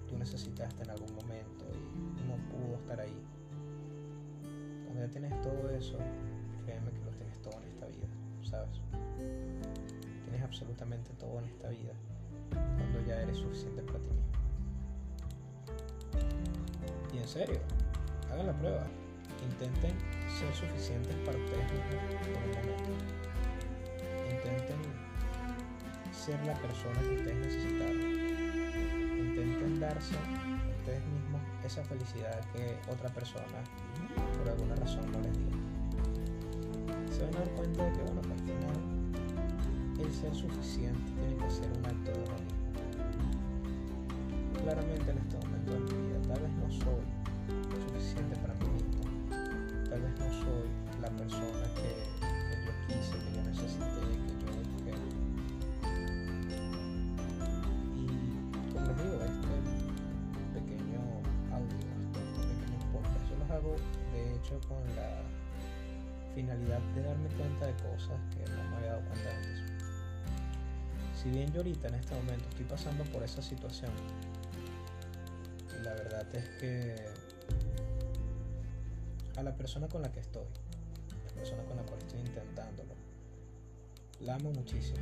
tú 0.10 0.18
necesitaste 0.18 0.84
en 0.84 0.90
algún 0.90 1.16
momento 1.16 1.64
y 2.18 2.28
no 2.28 2.36
pudo 2.50 2.76
estar 2.76 3.00
ahí. 3.00 3.24
Cuando 4.84 5.06
ya 5.06 5.10
tienes 5.10 5.42
todo 5.42 5.70
eso, 5.70 5.98
créeme 6.66 6.92
que 6.92 7.06
lo 7.06 7.12
tienes 7.12 7.42
todo 7.42 7.54
en 7.62 7.70
esta 7.70 7.86
vida, 7.86 8.08
¿sabes? 8.44 8.82
Tienes 10.24 10.44
absolutamente 10.44 11.12
todo 11.20 11.40
en 11.40 11.46
esta 11.46 11.70
vida 11.70 11.94
cuando 12.50 13.02
ya 13.08 13.22
eres 13.22 13.38
suficiente 13.38 13.82
para 13.84 14.00
ti 14.00 14.10
mismo. 14.10 14.28
Y 17.14 17.18
en 17.18 17.28
serio, 17.28 17.60
hagan 18.32 18.48
la 18.48 18.54
prueba. 18.54 18.88
Intenten 19.44 19.94
ser 20.28 20.54
suficientes 20.56 21.16
para 21.26 21.38
ustedes 21.38 21.72
mismos 21.72 22.04
por 22.20 22.28
un 22.28 22.34
momento. 22.34 22.92
Intenten 24.32 24.82
ser 26.12 26.46
la 26.46 26.54
persona 26.56 27.00
que 27.02 27.16
ustedes 27.16 27.38
necesitaron. 27.38 28.02
Intenten 29.20 29.80
darse 29.80 30.16
a 30.16 30.78
ustedes 30.80 31.06
mismos 31.06 31.42
esa 31.66 31.84
felicidad 31.84 32.40
que 32.54 32.78
otra 32.92 33.10
persona 33.10 33.64
por 34.38 34.50
alguna 34.50 34.76
razón 34.76 35.12
no 35.12 35.20
les 35.22 35.34
dio. 35.38 35.48
Se 37.12 37.24
van 37.26 37.36
a 37.36 37.40
dar 37.40 37.50
cuenta 37.52 37.84
de 37.86 37.92
que, 37.94 38.02
bueno, 38.04 38.22
al 38.22 38.40
final 38.40 38.97
el 40.00 40.14
ser 40.14 40.34
suficiente 40.36 41.12
tiene 41.16 41.36
que 41.38 41.50
ser 41.50 41.70
un 41.72 41.86
acto 41.86 42.12
de 42.12 42.20
uno 42.20 42.38
mismo. 42.46 42.68
Claramente 44.62 45.12
en 45.12 45.18
este 45.18 45.38
momento 45.38 45.72
de 45.74 45.80
mi 45.80 46.08
vida, 46.08 46.20
tal 46.28 46.42
vez 46.42 46.52
no 46.54 46.70
soy 46.70 47.04
suficiente 47.88 48.36
para 48.38 48.54
mí 48.56 48.70
mismo, 48.78 49.04
tal 49.90 50.02
vez 50.02 50.14
no 50.20 50.28
soy 50.34 50.68
la 51.02 51.10
persona 51.10 51.66
que, 51.74 51.90
que 52.22 52.56
yo 52.66 52.72
quise, 52.86 53.16
que 53.18 53.30
yo 53.34 53.42
necesité, 53.44 54.02
que 54.22 54.34
yo 54.38 54.50
busqué. 54.70 54.94
Y 57.96 58.06
como 58.74 58.86
les 58.86 58.98
digo, 59.02 59.18
este 59.24 59.56
pequeño 60.54 61.02
audio, 61.50 61.88
este 62.06 62.22
pequeño 62.54 62.78
podcast, 62.94 63.24
yo 63.30 63.36
los 63.40 63.50
hago 63.50 63.74
de 64.14 64.36
hecho 64.36 64.60
con 64.68 64.84
la 64.96 65.24
finalidad 66.36 66.82
de 66.94 67.02
darme 67.02 67.30
cuenta 67.30 67.66
de 67.66 67.74
cosas 67.74 68.20
que 68.30 68.46
no 68.52 68.62
me 68.70 68.78
había 68.78 68.92
dado 68.92 69.02
cuenta 69.10 69.30
antes. 69.36 69.77
Si 71.22 71.30
bien 71.30 71.52
yo 71.52 71.62
ahorita 71.62 71.88
en 71.88 71.96
este 71.96 72.14
momento 72.14 72.48
estoy 72.50 72.66
pasando 72.66 73.04
por 73.06 73.24
esa 73.24 73.42
situación, 73.42 73.92
la 75.84 75.94
verdad 75.94 76.36
es 76.36 76.48
que 76.60 76.96
a 79.36 79.42
la 79.42 79.56
persona 79.56 79.88
con 79.88 80.04
la 80.04 80.12
que 80.12 80.20
estoy, 80.20 80.46
la 81.26 81.34
persona 81.34 81.64
con 81.64 81.78
la 81.78 81.84
cual 81.84 81.98
estoy 82.00 82.20
intentándolo, 82.20 82.94
la 84.20 84.36
amo 84.36 84.52
muchísimo. 84.52 85.00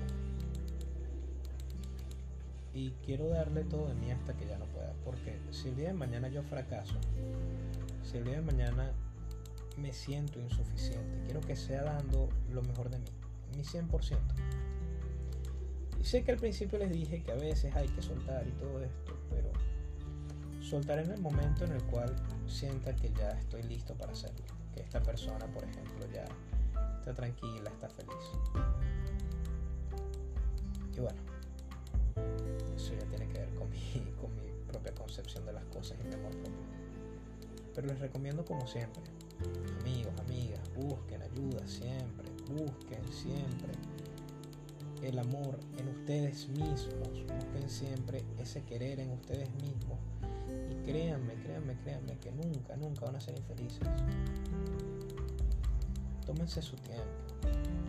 Y 2.73 2.91
quiero 3.05 3.27
darle 3.29 3.65
todo 3.65 3.87
de 3.87 3.95
mí 3.95 4.11
hasta 4.11 4.33
que 4.35 4.45
ya 4.47 4.57
no 4.57 4.65
pueda, 4.67 4.93
porque 5.03 5.37
si 5.51 5.69
el 5.69 5.75
día 5.75 5.87
de 5.89 5.93
mañana 5.93 6.29
yo 6.29 6.43
fracaso, 6.43 6.95
si 8.03 8.17
el 8.17 8.23
día 8.23 8.35
de 8.35 8.41
mañana 8.41 8.93
me 9.77 9.91
siento 9.91 10.39
insuficiente, 10.39 11.23
quiero 11.25 11.41
que 11.41 11.57
sea 11.57 11.83
dando 11.83 12.29
lo 12.51 12.61
mejor 12.61 12.89
de 12.89 12.99
mí, 12.99 13.09
mi 13.57 13.63
100%. 13.63 14.17
Sé 16.05 16.23
que 16.23 16.33
al 16.33 16.37
principio 16.37 16.77
les 16.77 16.91
dije 16.91 17.23
que 17.23 17.31
a 17.31 17.35
veces 17.35 17.75
hay 17.75 17.87
que 17.87 17.99
soltar 17.99 18.47
y 18.47 18.51
todo 18.51 18.79
esto, 18.79 19.17
pero 19.27 19.49
soltar 20.61 20.99
en 20.99 21.09
el 21.09 21.19
momento 21.19 21.65
en 21.65 21.71
el 21.71 21.83
cual 21.85 22.15
sienta 22.45 22.95
que 22.95 23.11
ya 23.11 23.31
estoy 23.31 23.63
listo 23.63 23.95
para 23.95 24.11
hacerlo, 24.11 24.45
que 24.71 24.81
esta 24.81 25.01
persona, 25.01 25.47
por 25.47 25.63
ejemplo, 25.63 26.05
ya 26.13 26.25
está 26.99 27.11
tranquila, 27.15 27.71
está 27.71 27.89
feliz. 27.89 28.13
Y 30.95 30.99
bueno, 30.99 31.19
eso 32.75 32.93
ya 32.93 33.05
tiene 33.07 33.27
que 33.27 33.39
ver 33.39 33.49
con 33.55 33.67
mi, 33.71 33.79
con 34.21 34.29
mi 34.35 34.47
propia 34.67 34.93
concepción 34.93 35.43
de 35.47 35.53
las 35.53 35.65
cosas 35.65 35.97
y 36.03 36.07
mi 36.07 36.13
amor 36.13 36.33
propio. 36.33 36.61
Pero 37.73 37.87
les 37.87 37.99
recomiendo 37.99 38.45
como 38.45 38.67
siempre, 38.67 39.01
amigos, 39.81 40.13
amigas, 40.19 40.61
busquen 40.75 41.23
ayuda 41.23 41.67
siempre, 41.67 42.29
busquen 42.53 43.03
siempre 43.11 43.73
el 45.03 45.19
amor 45.19 45.59
en 45.77 45.89
ustedes 45.89 46.47
mismos, 46.49 46.87
busquen 47.27 47.69
siempre 47.69 48.23
ese 48.39 48.63
querer 48.63 48.99
en 48.99 49.11
ustedes 49.11 49.49
mismos 49.55 49.99
y 50.69 50.75
créanme, 50.85 51.33
créanme, 51.35 51.75
créanme 51.83 52.17
que 52.19 52.31
nunca, 52.31 52.75
nunca 52.75 53.05
van 53.05 53.15
a 53.15 53.21
ser 53.21 53.37
infelices. 53.37 53.87
Tómense 56.25 56.61
su 56.61 56.75
tiempo, 56.77 57.03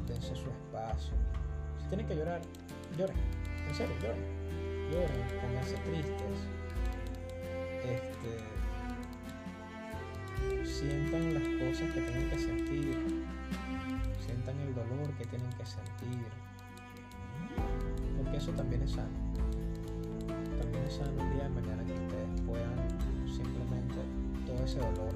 dense 0.07 0.35
su 0.35 0.49
espacio. 0.51 1.14
Si 1.81 1.88
tienen 1.88 2.07
que 2.07 2.16
llorar, 2.16 2.42
lloren, 2.99 3.16
en 3.69 3.75
serio, 3.75 3.95
lloren, 4.01 4.25
lloren, 4.90 5.27
pónganse 5.40 5.77
tristes. 5.77 6.38
Este, 7.85 8.57
sientan 10.64 11.35
las 11.35 11.42
cosas 11.42 11.95
que 11.95 12.01
tienen 12.01 12.31
que 12.31 12.38
sentir, 12.38 13.25
sientan 14.25 14.59
el 14.61 14.75
dolor 14.75 15.12
que 15.16 15.25
tienen 15.27 15.51
que 15.51 15.64
sentir, 15.64 16.27
eso 18.37 18.53
también 18.53 18.83
es 18.83 18.90
sano. 18.90 19.09
También 20.61 20.85
es 20.85 20.94
sano 20.94 21.22
el 21.22 21.33
día 21.33 21.44
de 21.44 21.49
mañana 21.51 21.85
que 21.85 21.92
ustedes 21.92 22.40
puedan 22.46 22.77
simplemente 23.27 23.96
todo 24.46 24.64
ese 24.64 24.79
dolor 24.79 25.14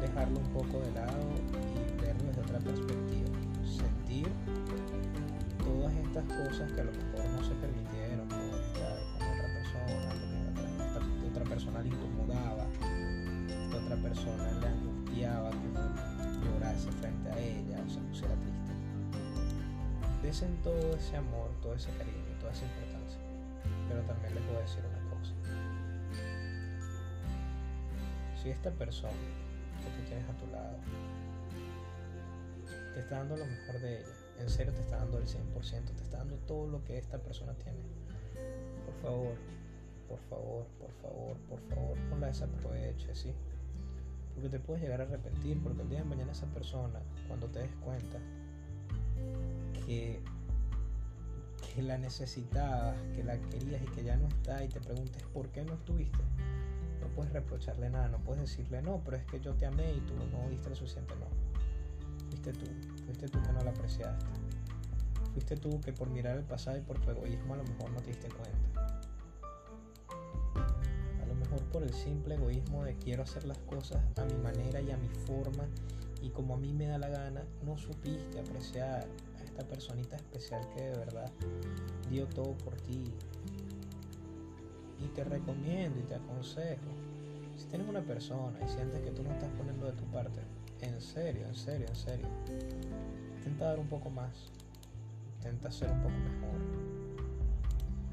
dejarlo 0.00 0.38
un 0.38 0.48
poco 0.48 0.80
de 0.80 0.92
lado 0.92 1.18
y 1.38 2.02
verlo 2.02 2.24
desde 2.26 2.40
otra 2.42 2.58
perspectiva. 2.58 3.30
Sentir 3.64 4.28
todas 5.62 5.94
estas 5.94 6.24
cosas 6.24 6.72
que 6.72 6.80
a 6.80 6.84
lo 6.84 6.92
mejor 6.92 7.30
no 7.30 7.44
se 7.44 7.54
permitieron 7.54 8.28
por 8.28 8.60
estar 8.60 8.98
con 9.14 9.28
otra 9.30 9.48
persona, 9.54 10.10
porque 10.94 11.28
otra 11.28 11.44
persona 11.44 11.82
le 11.82 11.88
incomodaba, 11.88 12.66
esta 13.48 13.76
otra 13.76 13.96
persona 13.96 14.52
le 14.60 14.66
angustiaba 14.66 15.50
que 15.50 16.44
llorase 16.44 16.90
frente 16.92 17.30
a 17.30 17.38
ella 17.38 17.82
o 17.86 17.88
se 17.88 18.00
pusiera 18.00 18.34
triste. 18.34 18.63
Desen 20.24 20.56
todo 20.62 20.96
ese 20.96 21.18
amor, 21.18 21.50
todo 21.60 21.74
ese 21.74 21.90
cariño, 21.98 22.16
toda 22.40 22.50
esa 22.50 22.64
importancia. 22.64 23.18
Pero 23.86 24.00
también 24.04 24.34
les 24.34 24.46
voy 24.46 24.56
a 24.56 24.60
decir 24.60 24.80
una 24.80 25.10
cosa. 25.10 25.34
Si 28.42 28.48
esta 28.48 28.70
persona 28.70 29.12
que 29.12 29.90
tú 29.90 30.08
tienes 30.08 30.26
a 30.26 30.32
tu 30.32 30.46
lado 30.50 30.78
te 32.94 33.00
está 33.00 33.18
dando 33.18 33.36
lo 33.36 33.44
mejor 33.44 33.78
de 33.80 33.98
ella, 33.98 34.08
en 34.40 34.48
serio 34.48 34.72
te 34.72 34.80
está 34.80 34.96
dando 34.96 35.18
el 35.18 35.26
100%, 35.26 35.84
te 35.84 36.02
está 36.02 36.16
dando 36.16 36.36
todo 36.46 36.68
lo 36.68 36.82
que 36.84 36.96
esta 36.96 37.18
persona 37.18 37.52
tiene, 37.54 37.80
por 38.86 38.94
favor, 39.02 39.36
por 40.08 40.18
favor, 40.30 40.66
por 40.78 40.90
favor, 41.02 41.36
por 41.50 41.60
favor, 41.68 41.98
no 42.08 42.16
la 42.16 42.28
desaproveches, 42.28 43.18
¿sí? 43.18 43.34
Porque 44.34 44.48
te 44.48 44.58
puedes 44.58 44.82
llegar 44.82 45.02
a 45.02 45.04
arrepentir, 45.04 45.62
porque 45.62 45.82
el 45.82 45.90
día 45.90 45.98
de 45.98 46.06
mañana 46.06 46.32
esa 46.32 46.46
persona, 46.46 47.00
cuando 47.28 47.46
te 47.48 47.58
des 47.58 47.74
cuenta 47.84 48.18
que, 49.86 50.22
la 51.82 51.98
necesitabas, 51.98 52.96
que 53.16 53.24
la 53.24 53.36
querías 53.40 53.82
y 53.82 53.86
que 53.86 54.04
ya 54.04 54.16
no 54.16 54.28
está, 54.28 54.62
y 54.62 54.68
te 54.68 54.80
preguntes 54.80 55.22
por 55.32 55.48
qué 55.48 55.64
no 55.64 55.74
estuviste, 55.74 56.22
no 57.00 57.08
puedes 57.08 57.32
reprocharle 57.32 57.90
nada, 57.90 58.08
no 58.08 58.18
puedes 58.18 58.42
decirle 58.42 58.80
no, 58.80 59.02
pero 59.04 59.16
es 59.16 59.24
que 59.24 59.40
yo 59.40 59.54
te 59.54 59.66
amé 59.66 59.92
y 59.92 60.00
tú 60.00 60.14
no 60.14 60.48
diste 60.48 60.70
lo 60.70 60.76
suficiente, 60.76 61.14
no. 61.16 61.26
Fuiste 62.28 62.52
tú, 62.52 62.66
fuiste 63.04 63.28
tú 63.28 63.42
que 63.42 63.52
no 63.52 63.62
la 63.62 63.70
apreciaste. 63.70 64.24
Fuiste 65.32 65.56
tú 65.56 65.80
que 65.80 65.92
por 65.92 66.08
mirar 66.08 66.36
el 66.36 66.44
pasado 66.44 66.78
y 66.78 66.80
por 66.80 67.00
tu 67.00 67.10
egoísmo 67.10 67.54
a 67.54 67.56
lo 67.56 67.64
mejor 67.64 67.90
no 67.90 68.00
te 68.00 68.10
diste 68.10 68.28
cuenta. 68.28 68.98
A 71.20 71.26
lo 71.26 71.34
mejor 71.34 71.60
por 71.72 71.82
el 71.82 71.92
simple 71.92 72.36
egoísmo 72.36 72.84
de 72.84 72.94
quiero 72.94 73.24
hacer 73.24 73.44
las 73.44 73.58
cosas 73.58 74.00
a 74.16 74.24
mi 74.24 74.34
manera 74.34 74.80
y 74.80 74.92
a 74.92 74.96
mi 74.96 75.08
forma 75.08 75.66
y 76.24 76.30
como 76.30 76.54
a 76.54 76.56
mí 76.56 76.72
me 76.72 76.86
da 76.86 76.98
la 76.98 77.08
gana, 77.08 77.44
no 77.64 77.76
supiste 77.76 78.40
apreciar 78.40 79.06
esta 79.54 79.68
personita 79.68 80.16
especial 80.16 80.68
que 80.74 80.82
de 80.82 80.98
verdad 80.98 81.30
dio 82.10 82.26
todo 82.26 82.58
por 82.58 82.74
ti. 82.80 83.04
Y 84.98 85.06
te 85.08 85.22
recomiendo 85.22 86.00
y 86.00 86.02
te 86.02 86.16
aconsejo, 86.16 86.90
si 87.56 87.66
tienes 87.66 87.88
una 87.88 88.02
persona 88.02 88.58
y 88.64 88.68
sientes 88.68 89.00
que 89.00 89.10
tú 89.12 89.22
no 89.22 89.30
estás 89.30 89.50
poniendo 89.50 89.86
de 89.86 89.92
tu 89.92 90.04
parte, 90.06 90.40
en 90.80 91.00
serio, 91.00 91.46
en 91.46 91.54
serio, 91.54 91.86
en 91.88 91.94
serio, 91.94 92.26
intenta 93.36 93.66
dar 93.66 93.78
un 93.78 93.86
poco 93.86 94.10
más, 94.10 94.50
intenta 95.36 95.70
ser 95.70 95.90
un 95.90 95.98
poco 95.98 96.14
mejor. 96.14 96.58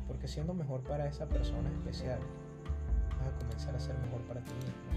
Porque 0.07 0.27
siendo 0.27 0.53
mejor 0.53 0.81
para 0.83 1.07
esa 1.07 1.27
persona 1.27 1.69
especial, 1.71 2.19
vas 3.17 3.33
a 3.33 3.39
comenzar 3.39 3.75
a 3.75 3.79
ser 3.79 3.97
mejor 3.97 4.21
para 4.27 4.41
ti 4.41 4.53
mismo. 4.53 4.91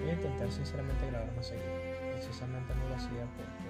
Voy 0.00 0.10
a 0.10 0.12
intentar 0.14 0.50
sinceramente 0.50 1.06
grabar 1.06 1.32
más 1.36 1.46
seguido. 1.46 1.98
Precisamente 2.12 2.74
no 2.74 2.88
lo 2.88 2.94
hacía 2.96 3.26
porque, 3.36 3.67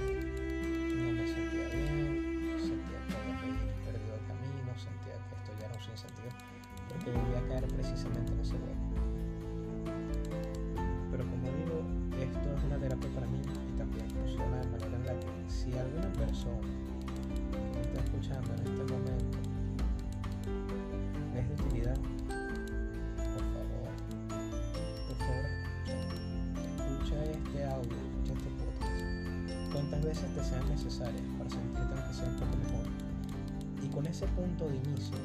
no 0.00 1.12
me 1.12 1.26
sentía 1.26 1.68
bien, 1.68 2.56
sentía 2.58 2.98
que 3.06 3.14
había 3.16 3.36
perdido 3.84 4.14
el 4.14 4.24
camino, 4.26 4.70
sentía 4.76 5.14
que 5.28 5.34
esto 5.36 5.50
ya 5.58 5.66
era 5.66 5.74
un 5.74 5.82
sinsentido, 5.82 6.30
porque 6.88 7.10
volví 7.10 7.34
a 7.34 7.42
caer 7.48 7.66
precisamente 7.68 8.32
en 8.32 8.40
ese 8.40 8.54
hueco. 8.54 8.86
Pero 11.10 11.22
como 11.28 11.46
digo, 11.60 11.76
esto 12.16 12.46
es 12.56 12.64
una 12.64 12.78
terapia 12.78 13.10
para 13.14 13.26
mí 13.26 13.40
y 13.42 13.72
también 13.76 14.08
funciona 14.10 14.60
de 14.60 14.68
manera 14.68 14.96
en 14.96 15.06
la 15.06 15.14
que 15.20 15.30
si 15.48 15.72
alguna 15.76 16.12
persona 16.12 16.68
que 17.72 17.80
está 17.80 18.00
escuchando 18.00 18.48
en 18.54 18.60
este 18.60 18.84
momento 18.92 19.38
es 21.36 21.48
de 21.48 21.54
utilidad, 21.64 21.98
veces 30.12 30.34
te 30.34 30.44
sean 30.44 30.68
necesarias 30.68 31.22
para 31.38 31.48
poco 31.48 32.56
mejor. 32.58 32.86
Y 33.82 33.88
con 33.88 34.06
ese 34.06 34.26
punto 34.28 34.68
de 34.68 34.76
inicio, 34.76 35.16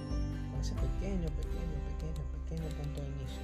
con 0.50 0.62
ese 0.62 0.73
pequeño, 0.76 1.28
pequeño, 1.28 1.78
pequeño, 1.91 2.23
pequeño 2.32 2.69
punto 2.69 3.02
de 3.02 3.08
inicio, 3.10 3.43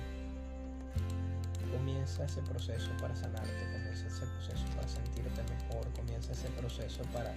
comienza 1.77 2.23
ese 2.23 2.41
proceso 2.43 2.91
para 3.01 3.13
sanarte, 3.13 3.51
comienza 3.73 4.08
ese 4.08 4.25
proceso 4.25 4.65
para 4.75 4.88
sentirte 4.88 5.43
mejor, 5.51 5.86
comienza 5.93 6.32
ese 6.32 6.47
proceso 6.49 7.03
para, 7.12 7.36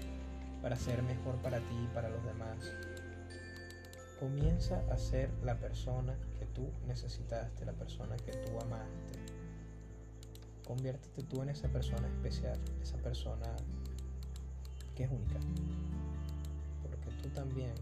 para 0.63 0.77
ser 0.77 1.03
mejor 1.03 1.35
para 1.43 1.59
ti 1.59 1.77
y 1.83 1.89
para 1.93 2.09
los 2.09 2.25
demás. 2.25 2.59
Comienza 4.21 4.85
a 4.93 4.97
ser 4.97 5.31
la 5.43 5.59
persona 5.59 6.15
que 6.39 6.47
tú 6.47 6.71
necesitaste, 6.87 7.67
la 7.67 7.73
persona 7.73 8.17
que 8.19 8.31
tú 8.31 8.61
amaste. 8.61 9.19
Conviértete 10.65 11.25
tú 11.25 11.43
en 11.43 11.49
esa 11.49 11.69
persona 11.69 12.07
especial, 12.07 12.59
esa 12.83 12.97
persona 12.99 13.47
que 14.97 15.05
es 15.05 15.11
única. 15.11 15.39
Porque 16.83 17.11
tú 17.23 17.29
también 17.31 17.73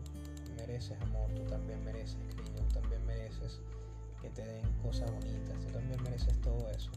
mereces 0.57 1.00
amor, 1.03 1.31
tú 1.31 1.44
también 1.44 1.83
mereces 1.85 2.16
cariño, 2.37 2.59
tú 2.68 2.81
también 2.81 3.07
mereces 3.07 3.61
que 4.20 4.31
te 4.31 4.44
den 4.44 4.72
cosas 4.83 5.11
bonitas, 5.11 5.59
tú 5.61 5.72
también 5.72 6.03
mereces 6.03 6.38
todo 6.40 6.68
eso. 6.70 6.90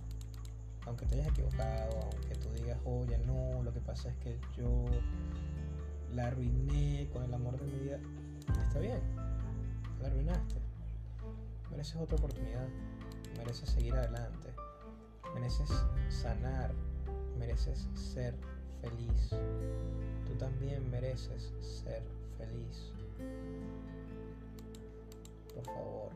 Aunque 0.86 1.06
te 1.06 1.16
hayas 1.16 1.28
equivocado, 1.28 2.00
aunque 2.02 2.36
tú 2.36 2.50
digas, 2.54 2.80
oye, 2.86 3.18
no, 3.20 3.62
lo 3.64 3.74
que 3.74 3.82
pasa 3.82 4.10
es 4.10 4.16
que 4.18 4.40
yo 4.58 4.86
la 6.14 6.28
arruiné 6.28 7.10
con 7.12 7.24
el 7.24 7.34
amor 7.34 7.60
de 7.60 7.66
mi 7.66 7.80
vida, 7.80 8.00
está 8.66 8.80
bien, 8.80 9.02
la 10.02 10.08
arruinaste. 10.08 10.56
Mereces 11.70 11.98
otra 11.98 12.18
oportunidad, 12.18 12.68
mereces 13.38 13.70
seguir 13.70 13.94
adelante, 13.94 14.54
mereces 15.36 15.70
sanar, 16.10 16.74
mereces 17.38 17.88
ser 17.94 18.36
feliz. 18.82 19.30
Tú 20.26 20.34
también 20.38 20.90
mereces 20.90 21.54
ser 21.62 22.04
feliz. 22.38 22.92
Por 25.54 25.66
favor, 25.66 26.12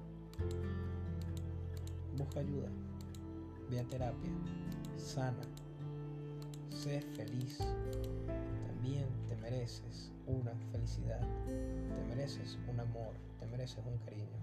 busca 2.17 2.39
ayuda, 2.39 2.69
ve 3.69 3.80
a 3.80 3.84
terapia, 3.84 4.32
sana, 4.97 5.41
sé 6.69 7.02
feliz. 7.15 7.58
También 8.67 9.08
te 9.28 9.36
mereces 9.38 10.12
una 10.28 10.52
felicidad, 10.71 11.21
te 11.47 12.04
mereces 12.10 12.58
un 12.67 12.80
amor, 12.80 13.13
te 13.39 13.47
mereces 13.47 13.84
un 13.86 13.97
cariño. 14.00 14.41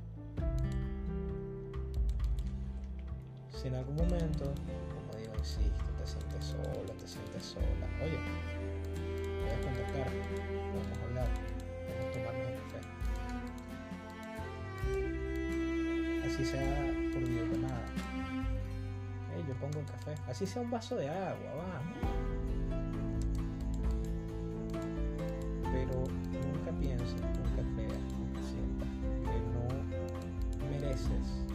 Si 3.50 3.66
en 3.66 3.74
algún 3.74 3.96
momento, 3.96 4.44
como 4.44 5.18
digo, 5.18 5.34
insisto, 5.36 5.84
te 5.98 6.06
sientes 6.06 6.37
oye, 8.02 8.18
puedes 9.40 9.60
contactarme, 9.64 10.20
podemos 10.72 10.98
hablar, 11.04 11.28
podemos 11.86 12.08
tomarnos 12.12 12.48
un 12.48 12.56
café. 12.62 12.80
Así 16.26 16.42
sea 16.44 16.76
por 17.12 17.22
videollamada. 17.22 17.86
Hey, 19.34 19.44
yo 19.46 19.54
pongo 19.54 19.78
el 19.80 19.86
café, 19.86 20.14
así 20.28 20.46
sea 20.46 20.62
un 20.62 20.70
vaso 20.70 20.96
de 20.96 21.08
agua, 21.08 21.54
vamos. 21.56 21.98
Pero 25.72 26.04
nunca 26.46 26.72
pienses, 26.78 27.14
nunca 27.14 27.62
creas, 27.74 28.02
nunca 28.18 28.40
sientas 28.42 28.88
que 29.24 29.38
no 29.52 29.62
mereces 30.70 31.47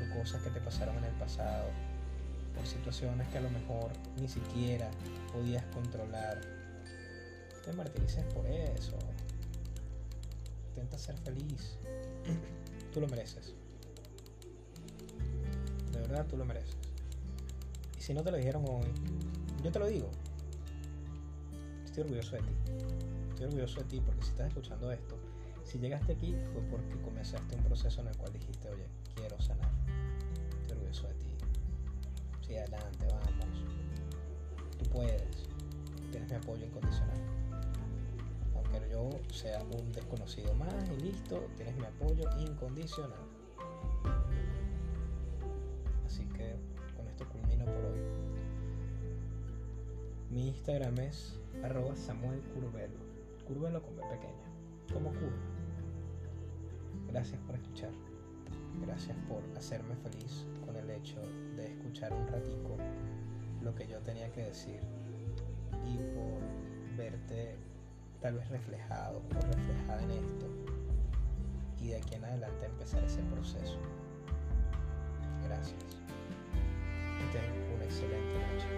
por 0.00 0.18
cosas 0.18 0.42
que 0.42 0.50
te 0.50 0.60
pasaron 0.60 0.96
en 0.98 1.04
el 1.04 1.14
pasado, 1.14 1.68
por 2.54 2.66
situaciones 2.66 3.28
que 3.28 3.38
a 3.38 3.40
lo 3.40 3.50
mejor 3.50 3.92
ni 4.20 4.28
siquiera 4.28 4.90
podías 5.32 5.64
controlar. 5.66 6.40
Te 7.64 7.72
martirices 7.72 8.24
por 8.32 8.46
eso. 8.46 8.98
Intenta 10.70 10.98
ser 10.98 11.16
feliz. 11.18 11.76
Tú 12.92 13.00
lo 13.00 13.08
mereces. 13.08 13.54
De 15.92 16.00
verdad 16.00 16.26
tú 16.26 16.36
lo 16.36 16.44
mereces. 16.44 16.76
Y 17.98 18.00
si 18.00 18.14
no 18.14 18.22
te 18.22 18.30
lo 18.30 18.38
dijeron 18.38 18.64
hoy, 18.68 18.88
yo 19.62 19.70
te 19.70 19.78
lo 19.78 19.86
digo. 19.86 20.10
estoy 21.84 22.04
orgulloso 22.04 22.36
de 22.36 22.42
ti. 22.42 22.52
Estoy 23.28 23.46
orgulloso 23.46 23.80
de 23.80 23.86
ti 23.86 24.00
porque 24.00 24.22
si 24.22 24.30
estás 24.30 24.48
escuchando 24.48 24.90
esto, 24.90 25.16
si 25.64 25.78
llegaste 25.78 26.14
aquí 26.14 26.34
fue 26.52 26.62
porque 26.62 27.00
comenzaste 27.02 27.54
un 27.54 27.62
proceso 27.62 28.00
en 28.00 28.08
el 28.08 28.16
cual 28.16 28.32
dijiste, 28.32 28.68
oye, 28.70 28.86
quiero 29.14 29.40
sanar. 29.40 29.70
De 30.90 31.14
ti. 31.14 31.26
Sigue 32.44 32.58
adelante, 32.58 33.06
vamos. 33.06 33.64
Tú 34.76 34.84
puedes. 34.90 35.48
Tienes 36.10 36.28
mi 36.28 36.36
apoyo 36.36 36.66
incondicional. 36.66 37.16
Aunque 38.56 38.90
yo 38.90 39.10
sea 39.32 39.62
un 39.62 39.92
desconocido 39.92 40.52
más 40.56 40.74
y 40.90 41.00
listo, 41.00 41.46
tienes 41.56 41.76
mi 41.76 41.84
apoyo 41.84 42.28
incondicional. 42.40 43.20
Así 46.04 46.24
que 46.24 46.56
con 46.96 47.06
esto 47.06 47.24
culmino 47.28 47.66
por 47.66 47.84
hoy. 47.84 48.00
Mi 50.28 50.48
Instagram 50.48 50.98
es 50.98 51.38
arroba 51.62 51.94
Samuel 51.94 52.40
Curvelo. 52.52 52.98
Curvelo 53.46 53.80
con 53.80 53.96
B 53.96 54.02
pequeña. 54.10 54.92
Como 54.92 55.10
curva. 55.10 55.38
Gracias 57.06 57.40
por 57.42 57.54
escuchar. 57.54 58.09
Gracias 58.80 59.16
por 59.28 59.42
hacerme 59.56 59.96
feliz 59.96 60.46
con 60.64 60.76
el 60.76 60.90
hecho 60.90 61.20
de 61.56 61.66
escuchar 61.66 62.12
un 62.12 62.26
ratico 62.28 62.76
lo 63.62 63.74
que 63.74 63.86
yo 63.86 63.98
tenía 64.00 64.30
que 64.32 64.44
decir 64.44 64.80
y 65.86 65.98
por 66.14 66.40
verte 66.96 67.56
tal 68.20 68.34
vez 68.34 68.48
reflejado 68.48 69.18
o 69.18 69.40
reflejada 69.40 70.02
en 70.02 70.10
esto 70.10 70.46
y 71.80 71.88
de 71.88 71.96
aquí 71.96 72.14
en 72.14 72.24
adelante 72.24 72.66
empezar 72.66 73.02
ese 73.04 73.22
proceso. 73.22 73.78
Gracias. 75.44 75.74
Y 77.18 77.32
ten 77.32 77.44
una 77.74 77.84
excelente 77.84 78.34
noche. 78.34 78.68